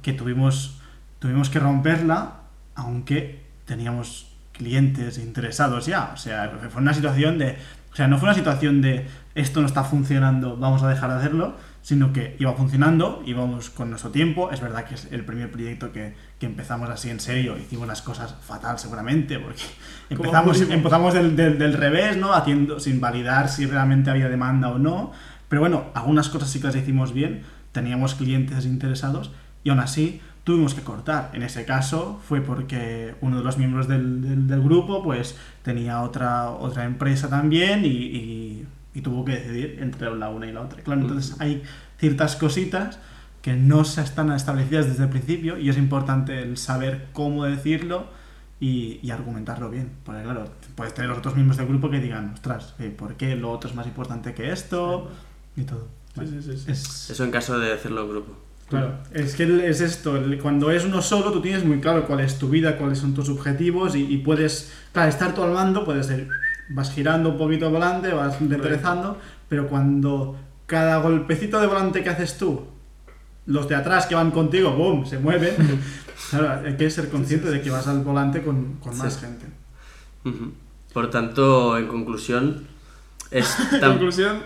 que 0.01 0.13
tuvimos, 0.13 0.81
tuvimos 1.19 1.49
que 1.49 1.59
romperla, 1.59 2.41
aunque 2.75 3.45
teníamos 3.65 4.27
clientes 4.51 5.19
interesados 5.19 5.85
ya. 5.85 6.11
O 6.13 6.17
sea, 6.17 6.51
fue 6.69 6.81
una 6.81 6.93
situación 6.93 7.37
de. 7.37 7.57
O 7.93 7.95
sea, 7.95 8.07
no 8.07 8.17
fue 8.17 8.27
una 8.27 8.35
situación 8.35 8.81
de 8.81 9.07
esto 9.35 9.61
no 9.61 9.67
está 9.67 9.83
funcionando, 9.83 10.57
vamos 10.57 10.83
a 10.83 10.89
dejar 10.89 11.11
de 11.11 11.17
hacerlo, 11.17 11.55
sino 11.87 12.11
que 12.11 12.35
iba 12.37 12.51
funcionando, 12.51 13.23
íbamos 13.25 13.69
con 13.69 13.89
nuestro 13.91 14.11
tiempo. 14.11 14.51
Es 14.51 14.59
verdad 14.59 14.83
que 14.83 14.95
es 14.95 15.07
el 15.09 15.23
primer 15.23 15.49
proyecto 15.49 15.93
que, 15.93 16.15
que 16.37 16.45
empezamos 16.45 16.89
así 16.89 17.09
en 17.09 17.21
serio, 17.21 17.57
hicimos 17.57 17.87
las 17.87 18.01
cosas 18.01 18.35
fatal 18.41 18.77
seguramente, 18.77 19.39
porque 19.39 19.61
empezamos, 20.09 20.59
empezamos 20.69 21.13
del, 21.13 21.37
del- 21.37 21.57
del 21.57 21.71
revés, 21.71 22.17
¿no? 22.17 22.33
Haciendo, 22.33 22.81
sin 22.81 22.99
validar 22.99 23.47
si 23.47 23.65
realmente 23.67 24.09
había 24.09 24.27
demanda 24.27 24.67
o 24.67 24.77
no. 24.79 25.13
Pero 25.47 25.61
bueno, 25.61 25.85
algunas 25.93 26.27
cosas 26.27 26.49
sí 26.49 26.59
que 26.59 26.67
las 26.67 26.75
hicimos 26.75 27.13
bien, 27.13 27.43
teníamos 27.71 28.15
clientes 28.15 28.65
interesados 28.65 29.31
y 29.63 29.69
aún 29.69 29.79
así 29.79 30.19
tuvimos 30.43 30.73
que 30.73 30.81
cortar. 30.81 31.31
En 31.35 31.41
ese 31.43 31.63
caso 31.63 32.19
fue 32.27 32.41
porque 32.41 33.15
uno 33.21 33.37
de 33.37 33.43
los 33.45 33.57
miembros 33.57 33.87
del, 33.87 34.21
del- 34.21 34.45
del 34.47 34.61
grupo 34.61 35.01
pues 35.03 35.37
tenía 35.63 36.01
otra, 36.01 36.49
otra 36.49 36.83
empresa 36.83 37.29
también 37.29 37.85
y, 37.85 37.87
y- 37.87 38.67
y 38.93 39.01
tuvo 39.01 39.25
que 39.25 39.33
decidir 39.33 39.79
entre 39.81 40.15
la 40.15 40.29
una 40.29 40.47
y 40.47 40.51
la 40.51 40.61
otra. 40.61 40.81
Claro, 40.81 41.01
entonces 41.01 41.35
hay 41.39 41.63
ciertas 41.99 42.35
cositas 42.35 42.99
que 43.41 43.53
no 43.53 43.85
se 43.85 44.01
están 44.01 44.31
establecidas 44.31 44.87
desde 44.87 45.03
el 45.03 45.09
principio 45.09 45.57
y 45.57 45.69
es 45.69 45.77
importante 45.77 46.41
el 46.41 46.57
saber 46.57 47.07
cómo 47.13 47.45
decirlo 47.45 48.07
y, 48.59 48.99
y 49.01 49.11
argumentarlo 49.11 49.69
bien. 49.69 49.91
Porque 50.03 50.23
claro, 50.23 50.49
puedes 50.75 50.93
tener 50.93 51.09
los 51.09 51.19
otros 51.19 51.35
miembros 51.35 51.57
del 51.57 51.67
grupo 51.67 51.89
que 51.89 51.99
digan, 51.99 52.33
ostras, 52.33 52.75
eh, 52.79 52.89
¿por 52.89 53.15
qué 53.15 53.35
lo 53.35 53.51
otro 53.51 53.69
es 53.69 53.75
más 53.75 53.87
importante 53.87 54.33
que 54.33 54.51
esto? 54.51 55.11
Y 55.55 55.63
todo. 55.63 55.87
Sí, 56.17 56.27
sí, 56.27 56.41
sí, 56.41 56.57
sí. 56.57 56.71
Es, 56.71 57.09
Eso 57.09 57.23
en 57.23 57.31
caso 57.31 57.59
de 57.59 57.73
hacerlo 57.73 58.01
en 58.03 58.09
grupo. 58.09 58.37
Claro, 58.69 58.97
es 59.13 59.33
que 59.35 59.69
es 59.69 59.79
esto, 59.79 60.21
cuando 60.41 60.71
es 60.71 60.83
uno 60.83 61.01
solo 61.01 61.31
tú 61.31 61.41
tienes 61.41 61.63
muy 61.63 61.79
claro 61.79 62.05
cuál 62.05 62.19
es 62.19 62.37
tu 62.37 62.49
vida, 62.49 62.77
cuáles 62.77 62.99
son 62.99 63.13
tus 63.13 63.29
objetivos 63.29 63.95
y, 63.95 64.03
y 64.03 64.17
puedes, 64.17 64.73
claro, 64.91 65.07
estar 65.07 65.33
tú 65.33 65.41
al 65.41 65.53
mando, 65.53 65.85
puedes 65.85 66.07
ser, 66.07 66.27
vas 66.69 66.91
girando 66.91 67.29
un 67.29 67.37
poquito 67.37 67.65
de 67.65 67.71
volante, 67.71 68.11
vas 68.13 68.39
enderezando, 68.41 69.17
pero 69.47 69.67
cuando 69.67 70.37
cada 70.65 70.97
golpecito 70.97 71.59
de 71.59 71.67
volante 71.67 72.03
que 72.03 72.09
haces 72.09 72.37
tú, 72.37 72.65
los 73.45 73.67
de 73.69 73.75
atrás 73.75 74.05
que 74.07 74.15
van 74.15 74.31
contigo, 74.31 74.71
¡boom!, 74.71 75.05
se 75.05 75.19
mueven, 75.19 75.55
claro, 76.29 76.65
hay 76.67 76.75
que 76.75 76.89
ser 76.89 77.09
consciente 77.09 77.49
de 77.49 77.61
que 77.61 77.69
vas 77.69 77.87
al 77.87 78.01
volante 78.01 78.41
con, 78.41 78.73
con 78.81 78.97
más 78.97 79.13
Sí. 79.13 79.21
gente. 79.21 79.45
Por 80.93 81.09
tanto, 81.09 81.77
en 81.77 81.87
conclusión, 81.87 82.67
es 83.31 83.55
tan, 83.79 83.91
conclusión, 83.91 84.39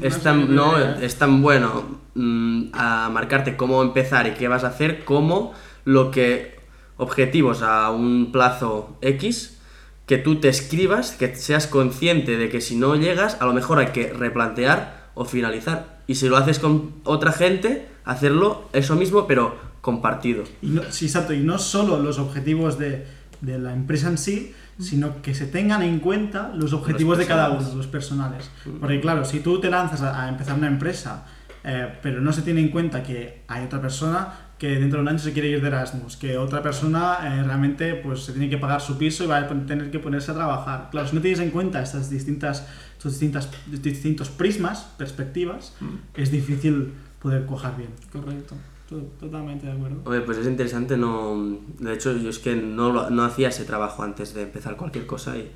es 0.00 0.20
tan, 0.22 0.54
no, 0.54 0.78
¿eh? 0.78 0.98
es 1.00 1.16
tan 1.16 1.42
bueno 1.42 1.84
mm, 2.14 2.66
a 2.72 3.08
marcarte 3.12 3.56
cómo 3.56 3.82
empezar 3.82 4.26
y 4.28 4.32
qué 4.32 4.46
vas 4.46 4.62
a 4.62 4.68
hacer 4.68 5.04
como 5.04 5.52
lo 5.84 6.10
que 6.12 6.56
objetivos 6.98 7.62
a 7.62 7.90
un 7.90 8.30
plazo 8.30 8.96
X 9.00 9.55
que 10.06 10.18
tú 10.18 10.36
te 10.36 10.48
escribas, 10.48 11.12
que 11.12 11.34
seas 11.34 11.66
consciente 11.66 12.36
de 12.36 12.48
que 12.48 12.60
si 12.60 12.76
no 12.76 12.94
llegas, 12.94 13.36
a 13.40 13.46
lo 13.46 13.52
mejor 13.52 13.78
hay 13.78 13.88
que 13.88 14.12
replantear 14.12 15.10
o 15.14 15.24
finalizar. 15.24 15.98
Y 16.06 16.14
si 16.14 16.28
lo 16.28 16.36
haces 16.36 16.60
con 16.60 16.94
otra 17.04 17.32
gente, 17.32 17.88
hacerlo 18.04 18.68
eso 18.72 18.94
mismo, 18.94 19.26
pero 19.26 19.56
compartido. 19.80 20.44
Y 20.62 20.68
no, 20.68 20.82
sí, 20.90 21.06
exacto, 21.06 21.32
y 21.32 21.40
no 21.40 21.58
solo 21.58 21.98
los 22.00 22.18
objetivos 22.18 22.78
de, 22.78 23.06
de 23.40 23.58
la 23.58 23.72
empresa 23.72 24.08
en 24.08 24.18
sí, 24.18 24.54
sino 24.78 25.22
que 25.22 25.34
se 25.34 25.46
tengan 25.46 25.82
en 25.82 25.98
cuenta 25.98 26.52
los 26.54 26.72
objetivos 26.72 27.18
de 27.18 27.26
cada 27.26 27.50
uno, 27.50 27.74
los 27.74 27.86
personales. 27.86 28.50
Porque 28.80 29.00
claro, 29.00 29.24
si 29.24 29.40
tú 29.40 29.60
te 29.60 29.70
lanzas 29.70 30.02
a, 30.02 30.24
a 30.24 30.28
empezar 30.28 30.56
una 30.56 30.68
empresa, 30.68 31.26
eh, 31.64 31.98
pero 32.00 32.20
no 32.20 32.32
se 32.32 32.42
tiene 32.42 32.60
en 32.60 32.68
cuenta 32.68 33.02
que 33.02 33.42
hay 33.48 33.64
otra 33.64 33.80
persona 33.80 34.45
que 34.58 34.68
dentro 34.78 34.98
de 34.98 35.02
un 35.02 35.08
año 35.08 35.18
se 35.18 35.32
quiere 35.32 35.48
ir 35.50 35.60
de 35.60 35.68
Erasmus, 35.68 36.16
que 36.16 36.38
otra 36.38 36.62
persona 36.62 37.18
eh, 37.22 37.42
realmente 37.42 37.94
pues 37.96 38.20
se 38.24 38.32
tiene 38.32 38.48
que 38.48 38.56
pagar 38.56 38.80
su 38.80 38.96
piso 38.96 39.24
y 39.24 39.26
va 39.26 39.36
a 39.38 39.48
tener 39.48 39.90
que 39.90 39.98
ponerse 39.98 40.30
a 40.30 40.34
trabajar. 40.34 40.88
Claro, 40.90 41.06
si 41.06 41.14
no 41.14 41.20
tienes 41.20 41.40
en 41.40 41.50
cuenta 41.50 41.82
estas 41.82 42.08
distintas, 42.08 42.66
estos 42.96 43.12
distintas, 43.12 43.50
distintos 43.82 44.30
prismas, 44.30 44.86
perspectivas, 44.96 45.74
es 46.14 46.30
difícil 46.30 46.92
poder 47.20 47.44
cuajar 47.44 47.76
bien. 47.76 47.90
Correcto, 48.10 48.54
to- 48.88 49.02
totalmente 49.20 49.66
de 49.66 49.72
acuerdo. 49.72 50.00
Oye, 50.06 50.20
pues 50.22 50.38
es 50.38 50.46
interesante, 50.46 50.96
no... 50.96 51.58
De 51.78 51.92
hecho, 51.92 52.16
yo 52.16 52.30
es 52.30 52.38
que 52.38 52.56
no, 52.56 52.90
lo- 52.92 53.10
no 53.10 53.24
hacía 53.24 53.48
ese 53.48 53.64
trabajo 53.64 54.02
antes 54.04 54.32
de 54.32 54.42
empezar 54.42 54.76
cualquier 54.76 55.04
cosa 55.06 55.36
y 55.36 55.50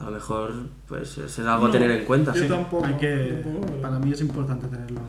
a 0.00 0.04
lo 0.06 0.10
mejor, 0.10 0.52
pues, 0.88 1.16
es 1.18 1.38
algo 1.38 1.66
a 1.66 1.68
No, 1.68 1.70
tener 1.70 1.90
en 1.92 2.04
cuenta. 2.04 2.34
yo 2.34 2.42
sí. 2.42 2.48
tampoco. 2.48 2.84
Hay 2.86 2.94
que, 2.94 3.40
tampoco, 3.44 3.66
pero- 3.66 3.82
para 3.82 3.98
mí 4.00 4.10
es 4.10 4.20
importante 4.20 4.66
tenerlo. 4.66 5.00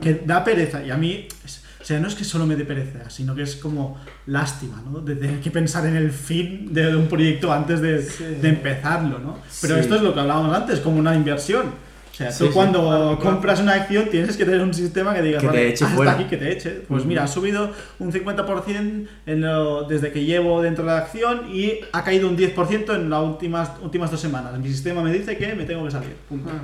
Que 0.00 0.14
da 0.24 0.42
pereza, 0.42 0.82
y 0.82 0.90
a 0.90 0.96
mí, 0.96 1.28
es- 1.44 1.64
o 1.80 1.84
sea, 1.84 1.98
no 1.98 2.08
es 2.08 2.14
que 2.14 2.24
solo 2.24 2.46
me 2.46 2.56
dé 2.56 2.64
pereza, 2.64 3.08
sino 3.08 3.34
que 3.34 3.42
es 3.42 3.56
como 3.56 3.98
lástima, 4.26 4.82
¿no? 4.90 5.00
De 5.00 5.16
tener 5.16 5.40
que 5.40 5.50
pensar 5.50 5.86
en 5.86 5.96
el 5.96 6.10
fin 6.10 6.72
de 6.72 6.94
un 6.94 7.06
proyecto 7.08 7.52
antes 7.52 7.80
de, 7.80 8.02
Sí. 8.02 8.24
de 8.40 8.48
empezarlo, 8.50 9.18
¿no? 9.18 9.38
Pero 9.62 9.74
Sí. 9.76 9.80
esto 9.80 9.94
es 9.96 10.02
lo 10.02 10.12
que 10.14 10.20
hablábamos 10.20 10.54
antes, 10.54 10.80
como 10.80 10.98
una 10.98 11.14
inversión. 11.14 11.66
O 12.12 12.14
sea, 12.22 12.30
Sí, 12.32 12.44
tú 12.44 12.52
cuando 12.52 12.80
Claro, 12.82 13.16
claro. 13.16 13.18
compras 13.18 13.60
una 13.60 13.72
acción 13.72 14.04
tienes 14.10 14.36
que 14.36 14.44
tener 14.44 14.60
un 14.60 14.74
sistema 14.74 15.14
que 15.14 15.22
diga, 15.22 15.38
Que 15.38 15.46
te 15.46 15.52
vale, 15.52 15.68
eche 15.70 15.84
hasta 15.84 15.96
fuera. 15.96 16.12
aquí 16.12 16.24
que 16.24 16.36
te 16.36 16.52
eche. 16.52 16.70
Pues 16.86 17.00
Ujú. 17.00 17.08
mira, 17.08 17.24
ha 17.24 17.28
subido 17.28 17.70
un 17.98 18.12
50% 18.12 19.08
en 19.24 19.40
lo- 19.40 19.84
desde 19.84 20.12
que 20.12 20.24
llevo 20.26 20.60
dentro 20.60 20.84
de 20.84 20.90
la 20.90 20.98
acción 20.98 21.48
y 21.54 21.80
ha 21.92 22.04
caído 22.04 22.28
un 22.28 22.36
10% 22.36 22.94
en 22.94 23.08
las 23.08 23.22
últimas, 23.22 23.70
últimas 23.82 24.10
dos 24.10 24.20
semanas. 24.20 24.58
Mi 24.58 24.68
sistema 24.68 25.02
me 25.02 25.12
dice 25.12 25.34
que 25.38 25.54
me 25.54 25.64
tengo 25.64 25.82
que 25.86 25.92
salir. 25.92 26.14
Punto. 26.28 26.50
Ah, 26.52 26.60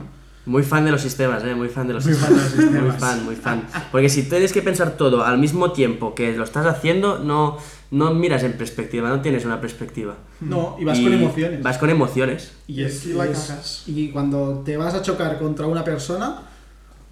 Muy 0.47 0.63
fan 0.63 0.85
de 0.85 0.93
los 0.93 1.01
sistemas, 1.03 1.43
¿eh? 1.45 1.55
Muy 1.55 1.69
fan 1.69 1.89
de 1.89 1.95
los 1.95 2.07
Muy 2.07 2.15
fan 2.15 2.31
de 2.35 2.41
los 2.41 2.51
sistemas. 2.53 2.83
Muy 2.83 2.91
fan, 3.01 3.25
muy 3.25 3.35
fan. 3.37 3.67
Porque 3.91 4.09
si 4.09 4.23
tienes 4.23 4.53
que 4.53 4.63
pensar 4.63 4.97
todo 4.97 5.25
al 5.25 5.39
mismo 5.39 5.73
tiempo 5.73 6.15
que 6.15 6.37
lo 6.37 6.45
estás 6.45 6.65
haciendo, 6.67 7.19
no, 7.19 7.59
no 7.91 8.15
miras 8.15 8.43
en 8.45 8.53
perspectiva, 8.53 9.09
no 9.09 9.21
tienes 9.21 9.45
una 9.45 9.61
perspectiva. 9.61 10.15
No, 10.41 10.77
y 10.79 10.85
vas 10.85 11.01
con 11.01 11.13
emociones. 11.13 11.63
Vas 11.63 11.79
con 11.79 11.91
emociones. 11.91 12.53
Y, 12.69 12.83
es, 12.83 13.07
Y 13.07 13.13
la 13.15 13.27
es- 13.27 13.39
cagas. 13.49 13.83
y 13.89 14.09
cuando 14.11 14.63
te 14.65 14.77
vas 14.77 14.95
a 14.95 15.03
chocar 15.03 15.39
contra 15.39 15.67
una 15.67 15.83
persona, 15.83 16.43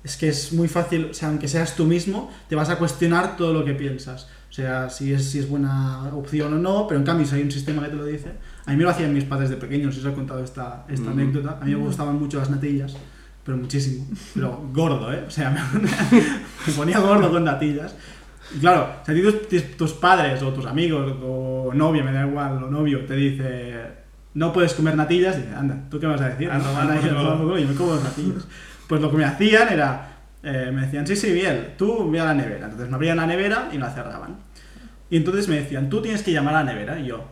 es 0.05 0.17
que 0.17 0.29
es 0.29 0.53
muy 0.53 0.69
fácil, 0.69 1.09
o 1.11 1.15
sea, 1.15 1.29
aunque 1.29 1.49
seas 1.49 1.75
tú 1.75 1.87
mismo, 1.87 2.31
te 2.49 2.55
vas 2.55 2.69
a 2.69 2.77
cuestionar 2.77 3.37
todo 3.37 3.53
lo 3.53 3.65
que 3.65 3.73
piensas. 3.75 4.29
O 4.49 4.53
sea, 4.53 4.89
si 4.91 5.13
es, 5.13 5.25
si 5.31 5.41
es 5.41 5.49
buena 5.49 6.09
opción 6.15 6.55
o 6.55 6.59
no, 6.59 6.87
pero 6.87 7.01
en 7.01 7.07
cambio, 7.07 7.27
si 7.27 7.35
hay 7.35 7.43
un 7.43 7.51
sistema 7.51 7.83
que 7.83 7.89
te 7.89 7.97
lo 7.97 8.05
dice, 8.05 8.29
a 8.67 8.71
mí 8.71 8.77
me 8.77 8.85
lo 8.85 8.91
hacían 8.91 9.13
mis 9.13 9.25
padres 9.25 9.51
de 9.51 9.57
pequeños, 9.57 9.95
si 9.97 10.01
os 10.01 10.07
he 10.07 10.13
contado 10.15 10.45
esta, 10.45 10.85
esta 10.89 11.11
Mm. 11.11 11.13
anécdota. 11.15 11.59
A 11.61 11.65
mí 11.65 11.73
me 11.73 11.79
gustaban 11.79 12.21
mucho 12.21 12.39
las 12.39 12.51
natillas, 12.51 12.95
pero 13.45 13.59
muchísimo. 13.59 14.07
Pero 14.35 14.69
gordo, 14.73 15.13
¿eh? 15.13 15.25
O 15.27 15.31
sea, 15.31 15.51
me, 15.51 16.73
ponía 16.77 16.99
gordo 16.99 17.31
con 17.31 17.45
natillas. 17.45 17.95
Y 18.55 18.59
claro, 18.59 18.97
si 19.05 19.13
a 19.13 19.15
ti 19.15 19.23
tus, 19.23 19.77
tus 19.77 19.93
padres 19.95 20.43
o 20.43 20.53
tus 20.53 20.67
amigos 20.67 21.17
o 21.23 21.73
novia, 21.75 22.03
me 22.03 22.13
da 22.13 22.27
igual, 22.27 22.63
o 22.63 22.71
novio, 22.71 23.05
te 23.05 23.15
dice 23.15 24.05
no 24.35 24.53
puedes 24.53 24.75
comer 24.75 24.97
natillas, 24.97 25.37
dice, 25.37 25.55
anda, 25.55 25.79
¿tú 25.89 25.99
qué 25.99 26.07
vas 26.07 26.21
a 26.21 26.31
decir? 26.31 26.51
Anda, 26.51 26.69
por 26.73 27.01
yo 27.01 27.59
yo 27.59 27.69
me 27.69 27.75
como 27.75 27.95
las 27.95 28.05
natillas. 28.05 28.47
Pues 28.89 29.01
lo 29.01 29.11
que 29.11 29.17
me 29.17 29.25
hacían 29.25 29.73
era, 29.73 30.19
eh, 30.43 30.71
me 30.73 30.83
decían, 30.83 31.07
sí, 31.07 31.17
sí, 31.17 31.33
bien, 31.33 31.75
tú 31.79 32.11
ve 32.11 32.21
a 32.21 32.25
la 32.27 32.35
nevera. 32.35 32.65
Entonces 32.65 32.89
me 32.91 32.97
abrían 32.97 33.17
la 33.17 33.27
nevera 33.27 33.69
y 33.73 33.79
la 33.79 33.91
cerraban. 33.91 34.39
Y 35.09 35.17
entonces 35.17 35.49
me 35.49 35.57
decían, 35.57 35.89
tú 35.89 36.03
tienes 36.03 36.23
que 36.23 36.33
llamar 36.33 36.57
a 36.57 36.65
la 36.65 36.73
nevera. 36.73 36.99
Y 36.99 37.07
yo, 37.07 37.31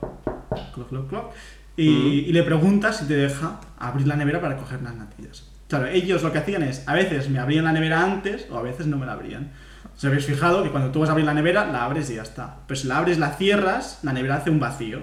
cloc, 0.75 0.89
cloc, 0.89 1.09
cloc. 1.09 1.33
Y, 1.77 1.89
y 1.89 2.33
le 2.33 2.43
preguntas 2.45 2.99
si 2.99 3.07
te 3.07 3.15
deja 3.15 3.59
abrir 3.79 4.07
la 4.07 4.15
nevera 4.15 4.41
para 4.41 4.57
coger 4.57 4.81
las 4.83 4.95
natillas. 4.95 5.52
Claro, 5.79 5.87
ellos 5.87 6.23
lo 6.23 6.31
que 6.33 6.39
hacían 6.39 6.63
es, 6.63 6.87
a 6.87 6.93
veces 6.95 7.31
me 7.31 7.39
abrían 7.39 7.65
la 7.65 7.73
nevera 7.73 8.03
antes 8.05 8.47
o 8.51 8.59
a 8.59 8.63
veces 8.63 8.87
no 8.87 8.99
me 8.99 9.07
la 9.07 9.13
abrían. 9.13 9.51
¿Os 9.97 10.05
habéis 10.05 10.27
fijado 10.27 10.63
que 10.63 10.71
cuando 10.71 10.91
tú 10.91 11.01
vas 11.01 11.09
a 11.09 11.13
abrir 11.13 11.25
la 11.27 11.33
nevera, 11.35 11.65
la 11.65 11.85
abres 11.85 12.11
y 12.11 12.17
ya 12.17 12.23
está? 12.23 12.57
Pero 12.67 12.79
si 12.79 12.89
la 12.89 12.99
abres, 12.99 13.19
la 13.19 13.31
cierras, 13.31 14.01
la 14.03 14.13
nevera 14.13 14.37
hace 14.37 14.51
un 14.51 14.61
vacío. 14.61 15.01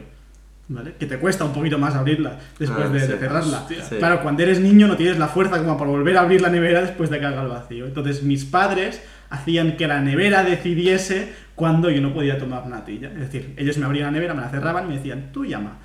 ¿Vale? 0.68 0.94
Que 1.00 1.08
te 1.08 1.18
cuesta 1.18 1.44
un 1.46 1.54
poquito 1.54 1.80
más 1.80 1.96
abrirla 1.96 2.38
después 2.60 2.86
Ah, 2.86 2.90
de, 2.90 3.00
sí. 3.00 3.08
de 3.08 3.18
cerrarla. 3.18 3.64
Sí. 3.68 3.96
Claro, 3.98 4.22
cuando 4.22 4.44
eres 4.44 4.60
niño 4.60 4.88
no 4.88 4.96
tienes 4.96 5.18
la 5.18 5.28
fuerza 5.28 5.58
como 5.58 5.76
para 5.76 5.90
volver 5.90 6.16
a 6.18 6.22
abrir 6.22 6.42
la 6.42 6.50
nevera 6.50 6.82
después 6.82 7.10
de 7.10 7.20
que 7.20 7.26
haga 7.26 7.42
el 7.42 7.48
vacío. 7.48 7.86
Entonces 7.88 8.22
mis 8.22 8.46
padres 8.46 9.02
hacían 9.32 9.78
que 9.78 9.88
la 9.88 10.00
nevera 10.02 10.44
decidiese 10.44 11.34
cuando 11.56 11.90
yo 11.90 12.02
no 12.02 12.14
podía 12.14 12.38
tomar 12.38 12.68
natilla. 12.68 13.08
Es 13.10 13.20
decir, 13.22 13.56
ellos 13.58 13.80
me 13.80 13.86
abrían 13.86 14.06
la 14.06 14.12
nevera, 14.12 14.36
me 14.36 14.42
la 14.42 14.50
cerraban 14.50 14.86
y 14.86 14.90
me 14.90 14.96
decían, 14.98 15.32
tú 15.34 15.44
llama. 15.46 15.80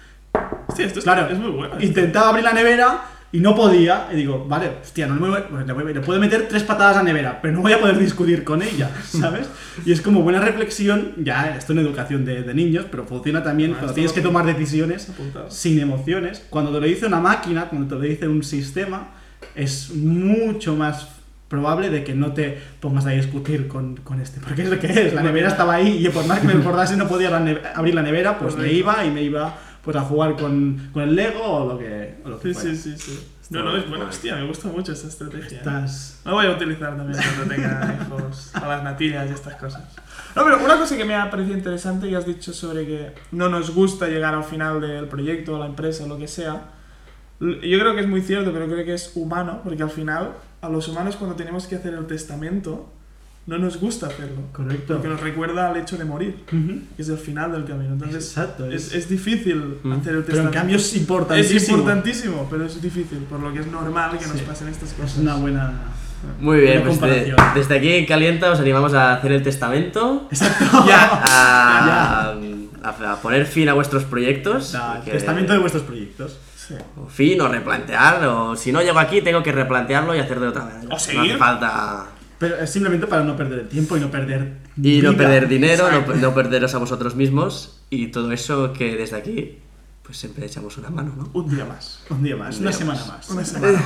Hostia, 0.69 0.85
esto 0.87 0.99
es, 0.99 1.05
Claro, 1.05 1.29
es 1.31 1.39
muy 1.39 1.51
bueno. 1.53 1.77
Intentaba 1.81 2.29
abrir 2.29 2.45
la 2.45 2.53
nevera 2.53 2.99
y 3.37 3.41
no 3.41 3.55
podía. 3.55 4.09
Y 4.13 4.17
digo, 4.17 4.47
vale, 4.49 4.71
hostia, 4.83 5.07
no 5.07 5.15
me 5.17 5.29
voy- 5.29 5.65
le, 5.67 5.73
voy- 5.73 5.93
le 5.95 6.01
puedo 6.01 6.21
meter 6.21 6.47
tres 6.49 6.63
patadas 6.63 6.97
a 6.99 7.03
nevera, 7.03 7.41
pero 7.43 7.53
no 7.55 7.63
voy 7.63 7.73
a 7.73 7.81
poder 7.81 7.99
discutir 7.99 8.45
con 8.45 8.63
ella, 8.63 8.91
¿sabes? 9.09 9.49
Y 9.85 9.93
es 9.93 10.01
como 10.01 10.23
buena 10.23 10.41
reflexión, 10.41 11.13
ya 11.19 11.57
esto 11.57 11.73
en 11.73 11.81
educación 11.81 12.25
de, 12.25 12.43
de 12.43 12.55
niños, 12.55 12.87
pero 12.91 13.05
funciona 13.05 13.43
también 13.43 13.73
Ah, 13.73 13.77
cuando 13.79 13.95
tienes 13.95 14.13
que 14.13 14.21
tomar 14.21 14.47
decisiones 14.47 15.09
Apuntado. 15.11 15.51
sin 15.51 15.81
emociones. 15.81 16.45
Cuando 16.49 16.73
te 16.73 16.81
lo 16.81 16.87
dice 16.87 17.07
una 17.07 17.21
máquina, 17.21 17.69
cuando 17.69 17.89
te 17.89 17.95
lo 17.97 18.01
dice 18.09 18.29
un 18.29 18.43
sistema, 18.43 19.09
es 19.55 19.91
mucho 19.95 20.75
más 20.77 21.09
probable 21.49 21.91
de 21.91 22.03
que 22.05 22.15
no 22.15 22.33
te 22.33 22.59
pongas 22.81 23.07
a 23.07 23.11
discutir 23.11 23.69
con, 23.69 23.97
con 23.99 24.21
este. 24.21 24.41
Porque 24.41 24.63
es 24.63 24.71
lo 24.71 24.79
que 24.81 24.87
es, 24.89 25.13
la 25.13 25.23
nevera 25.23 25.49
estaba 25.49 25.75
ahí 25.75 26.05
y 26.05 26.09
por 26.09 26.27
más 26.27 26.41
que 26.41 26.47
me 26.49 26.53
recordase 26.61 26.97
no 26.97 27.07
podía 27.07 27.31
la 27.31 27.73
abrir 27.75 27.95
la 27.95 28.03
nevera, 28.03 28.39
pues 28.39 28.55
me 28.55 28.61
Correcto. 28.63 28.77
iba 28.79 29.05
y 29.05 29.11
me 29.11 29.23
iba 29.23 29.57
pues 29.85 29.97
a 29.97 30.01
jugar 30.03 30.37
con, 30.37 30.91
con 30.93 31.03
el 31.03 31.15
Lego 31.15 31.43
o 31.45 31.73
lo 31.73 31.79
que, 31.79 32.17
o 32.25 32.29
lo 32.31 32.41
que 32.41 32.49
Sí, 32.49 32.55
fuera. 32.55 32.71
sí, 32.77 32.77
sí, 32.77 32.99
sí. 32.99 33.29
No, 33.51 33.63
no, 33.63 33.77
es 33.77 33.87
bueno, 33.89 34.07
hostia, 34.07 34.37
me 34.37 34.47
gusta 34.47 34.69
mucho 34.69 34.93
esta 34.93 35.07
estrategia. 35.09 35.59
Estás... 35.59 36.21
Lo 36.25 36.33
voy 36.33 36.47
a 36.47 36.53
utilizar 36.53 36.97
también 36.97 37.21
cuando 37.23 37.55
tenga 37.55 37.99
hijos 38.01 38.51
a 38.55 38.67
las 38.67 38.83
natillas 38.83 39.29
y 39.31 39.35
estas 39.35 39.55
cosas. 39.57 39.83
No, 40.35 40.45
pero 40.45 40.65
una 40.65 40.79
cosa 40.79 40.97
que 40.97 41.05
me 41.05 41.15
ha 41.15 41.31
parecido 41.31 41.55
interesante 41.57 42.09
y 42.09 42.15
has 42.15 42.25
dicho 42.25 42.55
sobre 42.55 42.87
que 42.87 43.13
no 43.33 43.51
nos 43.51 43.75
gusta 43.75 44.09
llegar 44.09 44.35
al 44.35 44.45
final 44.45 44.81
del 44.81 45.09
proyecto, 45.09 45.57
a 45.57 45.59
la 45.59 45.67
empresa, 45.67 46.07
lo 46.07 46.17
que 46.17 46.27
sea. 46.27 46.71
Yo 47.39 47.79
creo 47.79 47.95
que 47.95 48.01
es 48.01 48.09
muy 48.09 48.23
cierto, 48.23 48.51
pero 48.51 48.67
creo 48.67 48.83
que 48.85 48.95
es 48.95 49.13
humano, 49.15 49.61
porque 49.63 49.83
al 49.83 49.91
final, 49.91 50.33
a 50.63 50.69
los 50.71 50.89
humanos 50.89 51.17
cuando 51.17 51.37
tenemos 51.37 51.67
que 51.67 51.77
hacer 51.77 51.93
el 51.93 52.07
testamento, 52.07 52.91
no 53.47 53.59
nos 53.59 53.79
gusta 53.79 54.07
hacerlo. 54.07 54.43
Correcto. 54.53 54.95
Porque 54.95 55.09
nos 55.09 55.21
recuerda 55.21 55.69
al 55.71 55.77
hecho 55.77 55.97
de 55.99 56.05
morir, 56.05 56.45
que 56.49 57.03
es 57.03 57.09
el 57.09 57.19
final 57.19 57.53
del 57.53 57.65
camino. 57.65 57.93
Entonces, 57.93 58.29
Exacto. 58.29 58.67
es, 58.71 58.87
Es, 58.89 58.95
es 58.95 59.09
difícil 59.09 59.79
hacer 59.85 59.93
el 59.93 60.01
pero 60.03 60.19
en 60.19 60.25
testamento. 60.25 60.51
cambio 60.53 60.77
es 60.77 60.97
importantísimo. 60.97 61.57
Es 61.59 61.69
importantísimo, 61.69 62.47
pero 62.51 62.65
es 62.65 62.81
difícil, 62.81 63.19
por 63.29 63.41
lo 63.41 63.53
que 63.53 63.61
es 63.61 63.67
normal 63.67 64.19
que 64.19 64.27
nos 64.27 64.41
pasen 64.43 64.69
estas 64.69 64.91
Es 64.91 64.95
cosas. 64.95 65.19
una 65.19 65.35
buena... 65.37 65.73
Muy 66.41 66.59
bien, 66.61 66.83
pues 66.83 66.99
de- 67.03 67.37
desde 67.55 67.77
aquí 67.77 67.93
en 67.93 68.07
Calienta 68.07 68.51
os 68.51 68.59
animamos 68.59 68.95
a 68.95 69.13
hacer 69.15 69.31
el 69.33 69.43
testamento, 69.43 70.27
Exacto. 70.31 70.65
a, 70.93 72.33
a- 72.83 73.13
a 73.13 73.17
poner 73.21 73.47
fin 73.47 73.69
a 73.69 73.75
vuestros 73.75 74.05
proyectos. 74.05 74.73
Da, 74.73 75.03
el 75.05 75.13
testamento 75.13 75.53
de 75.53 75.59
vuestros 75.59 75.83
proyectos. 75.85 76.39
Sí. 76.57 76.75
o 76.97 77.07
fin 77.07 77.39
o 77.43 77.49
replantear, 77.49 78.25
o 78.25 78.57
si 78.57 78.73
no 78.73 78.81
llego 78.81 78.99
aquí 78.99 79.21
tengo 79.21 79.43
que 79.43 79.53
replantearlo 79.53 80.15
y 80.17 80.19
hacer 80.19 80.41
de 80.41 80.47
otra 80.49 80.63
manera. 80.65 80.81
O 80.87 80.89
No 80.89 80.99
seguir. 80.99 81.33
hace 81.33 81.37
falta... 81.37 82.07
Pero 82.45 82.59
es 82.59 82.69
simplemente 82.69 83.07
para 83.07 83.25
no 83.25 83.35
perder 83.39 83.61
el 83.61 83.69
tiempo 83.69 83.97
y 83.97 84.01
no 84.01 84.11
perder 84.11 84.59
Y 84.77 85.01
no 85.01 85.17
perder 85.17 85.49
dinero, 85.49 85.91
no, 85.91 86.15
no 86.15 86.35
perderos 86.35 86.75
a 86.75 86.79
vosotros 86.79 87.17
mismos 87.17 87.81
y 87.89 88.09
todo 88.09 88.33
eso 88.33 88.75
que 88.75 88.97
desde 88.97 89.17
aquí 89.17 89.59
pues 90.05 90.19
siempre 90.19 90.45
echamos 90.45 90.77
una 90.77 90.91
mano, 90.91 91.15
¿no? 91.17 91.31
Un 91.33 91.49
día 91.55 91.65
más. 91.65 92.01
Un 92.11 92.23
día 92.23 92.37
más, 92.37 92.57
Un 92.57 92.63
una 92.63 92.71
día 92.71 92.79
semana 92.79 93.01
más. 93.07 93.09
más. 93.09 93.31
Una 93.31 93.45
semana. 93.45 93.83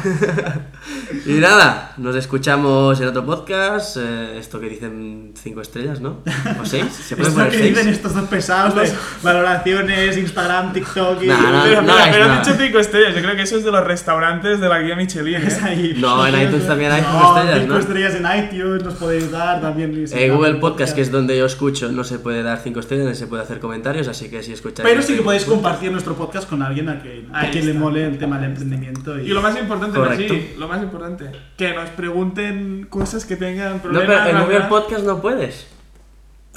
Y 1.27 1.33
nada, 1.35 1.95
nos 1.97 2.17
escuchamos 2.17 3.01
en 3.01 3.07
otro 3.07 3.25
podcast, 3.25 3.97
eh, 4.01 4.37
esto 4.37 4.59
que 4.59 4.69
dicen 4.69 5.33
cinco 5.41 5.61
estrellas, 5.61 6.01
¿no? 6.01 6.23
¿O 6.61 6.65
seis? 6.67 6.87
¿Se 6.93 7.15
pueden 7.15 7.31
Esto 7.31 7.35
poner 7.39 7.53
que 7.53 7.59
seis? 7.59 7.69
dicen 7.77 7.89
estos 7.89 8.15
dos 8.15 8.29
pesados 8.29 8.75
de 8.75 8.93
valoraciones, 9.23 10.17
Instagram, 10.17 10.73
TikTok 10.73 11.23
y... 11.23 11.27
Nah, 11.29 11.37
no, 11.37 11.63
pero 11.63 11.83
no 11.83 11.95
pero- 11.95 12.11
pero 12.13 12.25
has 12.33 12.47
dicho 12.47 12.59
5 12.61 12.79
estrellas. 12.81 13.15
Yo 13.15 13.23
creo 13.23 13.37
que 13.37 13.43
eso 13.43 13.57
es 13.57 13.65
de 13.65 13.71
los 13.71 13.85
restaurantes 13.85 14.61
de 14.61 14.69
la 14.69 14.81
guía 14.81 14.97
Michelin. 14.97 15.37
¿eh? 15.37 15.45
Es 15.47 15.63
ahí. 15.63 15.95
No, 15.99 16.27
en 16.27 16.35
iTunes 16.49 16.67
también 16.67 16.91
hay 16.91 17.03
cinco 17.03 17.13
No, 17.17 17.37
estrellas, 17.39 17.61
cinco 17.61 17.75
¿no? 17.75 17.79
estrellas 17.81 18.15
en 18.17 18.45
iTunes, 18.45 18.83
nos 18.85 18.95
podéis 18.95 19.31
dar 19.31 19.61
también. 19.61 19.91
En 19.91 20.01
visitar 20.01 20.31
Google 20.33 20.55
Podcast, 20.57 20.95
que 20.97 21.03
es 21.03 21.13
donde 21.13 21.39
yo 21.39 21.47
escucho, 21.47 21.93
no 21.93 22.03
se 22.03 22.19
puede 22.19 22.43
dar 22.43 22.59
cinco 22.63 22.81
estrellas, 22.81 23.07
ni 23.07 23.15
se 23.15 23.29
puede 23.29 23.45
hacer 23.45 23.61
comentarios, 23.61 24.09
así 24.09 24.29
que 24.29 24.43
si 24.43 24.53
escucháis... 24.53 24.89
Pero 24.89 25.01
sí 25.01 25.15
que 25.15 25.23
podéis 25.23 25.45
compartir 25.45 25.93
nuestro 25.93 26.08
podcast 26.15 26.49
con 26.49 26.63
alguien 26.63 26.89
a 26.89 27.01
quien, 27.01 27.29
a 27.35 27.41
Ahí 27.41 27.51
quien 27.51 27.67
le 27.67 27.75
mole 27.75 28.05
el 28.07 28.19
tema 28.19 28.37
del 28.39 28.51
emprendimiento. 28.51 29.19
Y, 29.19 29.27
Y 29.27 29.29
lo 29.29 29.41
más 29.43 29.59
importante, 29.59 29.99
sí, 30.29 30.55
lo 30.59 30.69
más 30.69 30.83
importante, 30.83 31.31
que 31.57 31.75
nos 31.75 31.91
pregunten 31.91 32.87
cosas 32.91 33.25
que 33.25 33.37
tengan 33.37 33.75
No, 33.77 33.83
problemas. 33.83 34.21
pero 34.27 34.39
en. 34.39 34.45
Google 34.45 34.61
Podcast 34.69 35.05
no 35.05 35.21
puedes. 35.21 35.69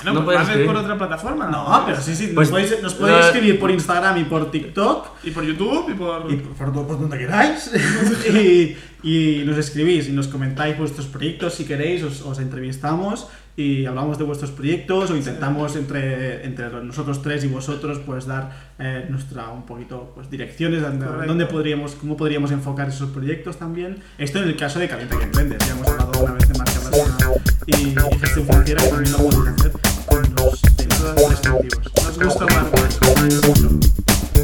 No, 0.03 0.13
no 0.13 0.25
pues 0.25 0.35
puedes 0.35 0.41
escribir. 0.49 0.65
por 0.67 0.75
otra 0.77 0.97
plataforma. 0.97 1.47
No, 1.47 1.83
pero 1.85 2.01
sí, 2.01 2.15
sí, 2.15 2.31
Pues- 2.33 2.49
nos 2.49 2.59
podéis, 2.59 2.81
nos 2.81 2.93
podéis 2.95 3.19
no- 3.19 3.25
escribir 3.27 3.59
por 3.59 3.69
Instagram 3.69 4.17
y 4.17 4.23
por 4.23 4.49
TikTok. 4.49 5.07
Y 5.23 5.29
por 5.29 5.43
YouTube 5.43 5.91
y 5.91 5.93
por. 5.93 6.31
Y 6.31 6.37
por, 6.37 6.71
por- 6.73 6.87
por 6.87 6.99
donde 6.99 7.19
queráis. 7.19 7.71
y, 8.33 8.75
y 9.03 9.43
nos 9.45 9.57
escribís 9.57 10.07
y 10.09 10.11
nos 10.11 10.27
comentáis 10.27 10.75
vuestros 10.77 11.05
proyectos 11.05 11.53
si 11.53 11.65
queréis, 11.65 12.01
os, 12.03 12.21
os 12.21 12.39
entrevistamos 12.39 13.27
y 13.55 13.85
hablamos 13.85 14.17
de 14.17 14.23
vuestros 14.23 14.51
proyectos 14.51 15.11
o 15.11 15.15
intentamos 15.15 15.75
entre, 15.75 16.45
entre 16.45 16.69
nosotros 16.83 17.21
tres 17.21 17.43
y 17.43 17.47
vosotros 17.47 17.99
pues 18.05 18.25
dar 18.25 18.51
eh, 18.79 19.05
nuestra 19.09 19.49
un 19.49 19.65
poquito 19.65 20.11
pues 20.15 20.29
direcciones 20.29 20.81
donde, 20.81 21.05
donde 21.27 21.45
podríamos 21.45 21.95
cómo 21.95 22.15
podríamos 22.15 22.51
enfocar 22.51 22.87
esos 22.87 23.09
proyectos 23.09 23.57
también. 23.57 23.97
Esto 24.17 24.39
en 24.39 24.47
el 24.47 24.55
caso 24.55 24.79
de 24.79 24.87
Calienta 24.87 25.17
que 25.17 25.25
emprendes 25.25 25.59
ya 25.67 25.73
hemos 25.73 25.87
hablado 25.87 26.23
una 26.23 26.33
vez 26.33 26.47
de 26.47 26.57
marca 26.57 26.79
personal 26.79 27.41
y, 27.65 27.75
y 27.75 28.19
gestión 28.19 28.45
financiera 28.45 28.83
que 28.83 28.89
también 28.89 29.11
lo 29.11 29.29
hacer 29.29 29.71
con 30.05 30.21
los 30.35 30.61
temas 30.61 31.15
respectivos. 31.29 31.91
Nos 32.05 32.19
gusta 32.19 32.43
hablar. 32.43 32.65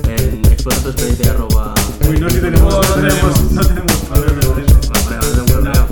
En 0.07 0.45
explora 0.45 0.77
tu 0.79 0.89
experiencia 0.89 1.31
arroba... 1.31 1.73
Uy, 2.09 2.19
no, 2.19 2.29
si 2.29 2.39
tenemos, 2.39 2.73
no, 2.73 2.79
No, 2.79 3.03
no 3.53 3.67
tenemos, 3.67 4.09
no 4.09 4.13
tenemos. 4.13 4.47
No, 5.47 5.61
no. 5.61 5.87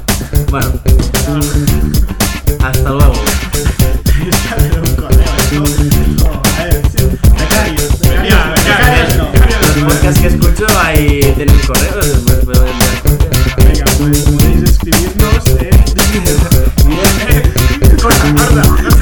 Bueno, 0.49 2.04
hasta 2.67 2.89
luego. 2.89 3.13
Correo. 5.49 5.75
Los 9.61 9.93
podcasts 9.93 10.21
que 10.21 10.27
escucho 10.27 10.65
ahí 10.79 11.33
tienen 11.35 11.59
correos. 11.59 12.25
Venga, 13.57 13.85
pues 13.97 14.19
podéis 14.21 14.63
escribirnos 14.63 15.45
en... 15.59 15.75
Corta, 18.01 18.27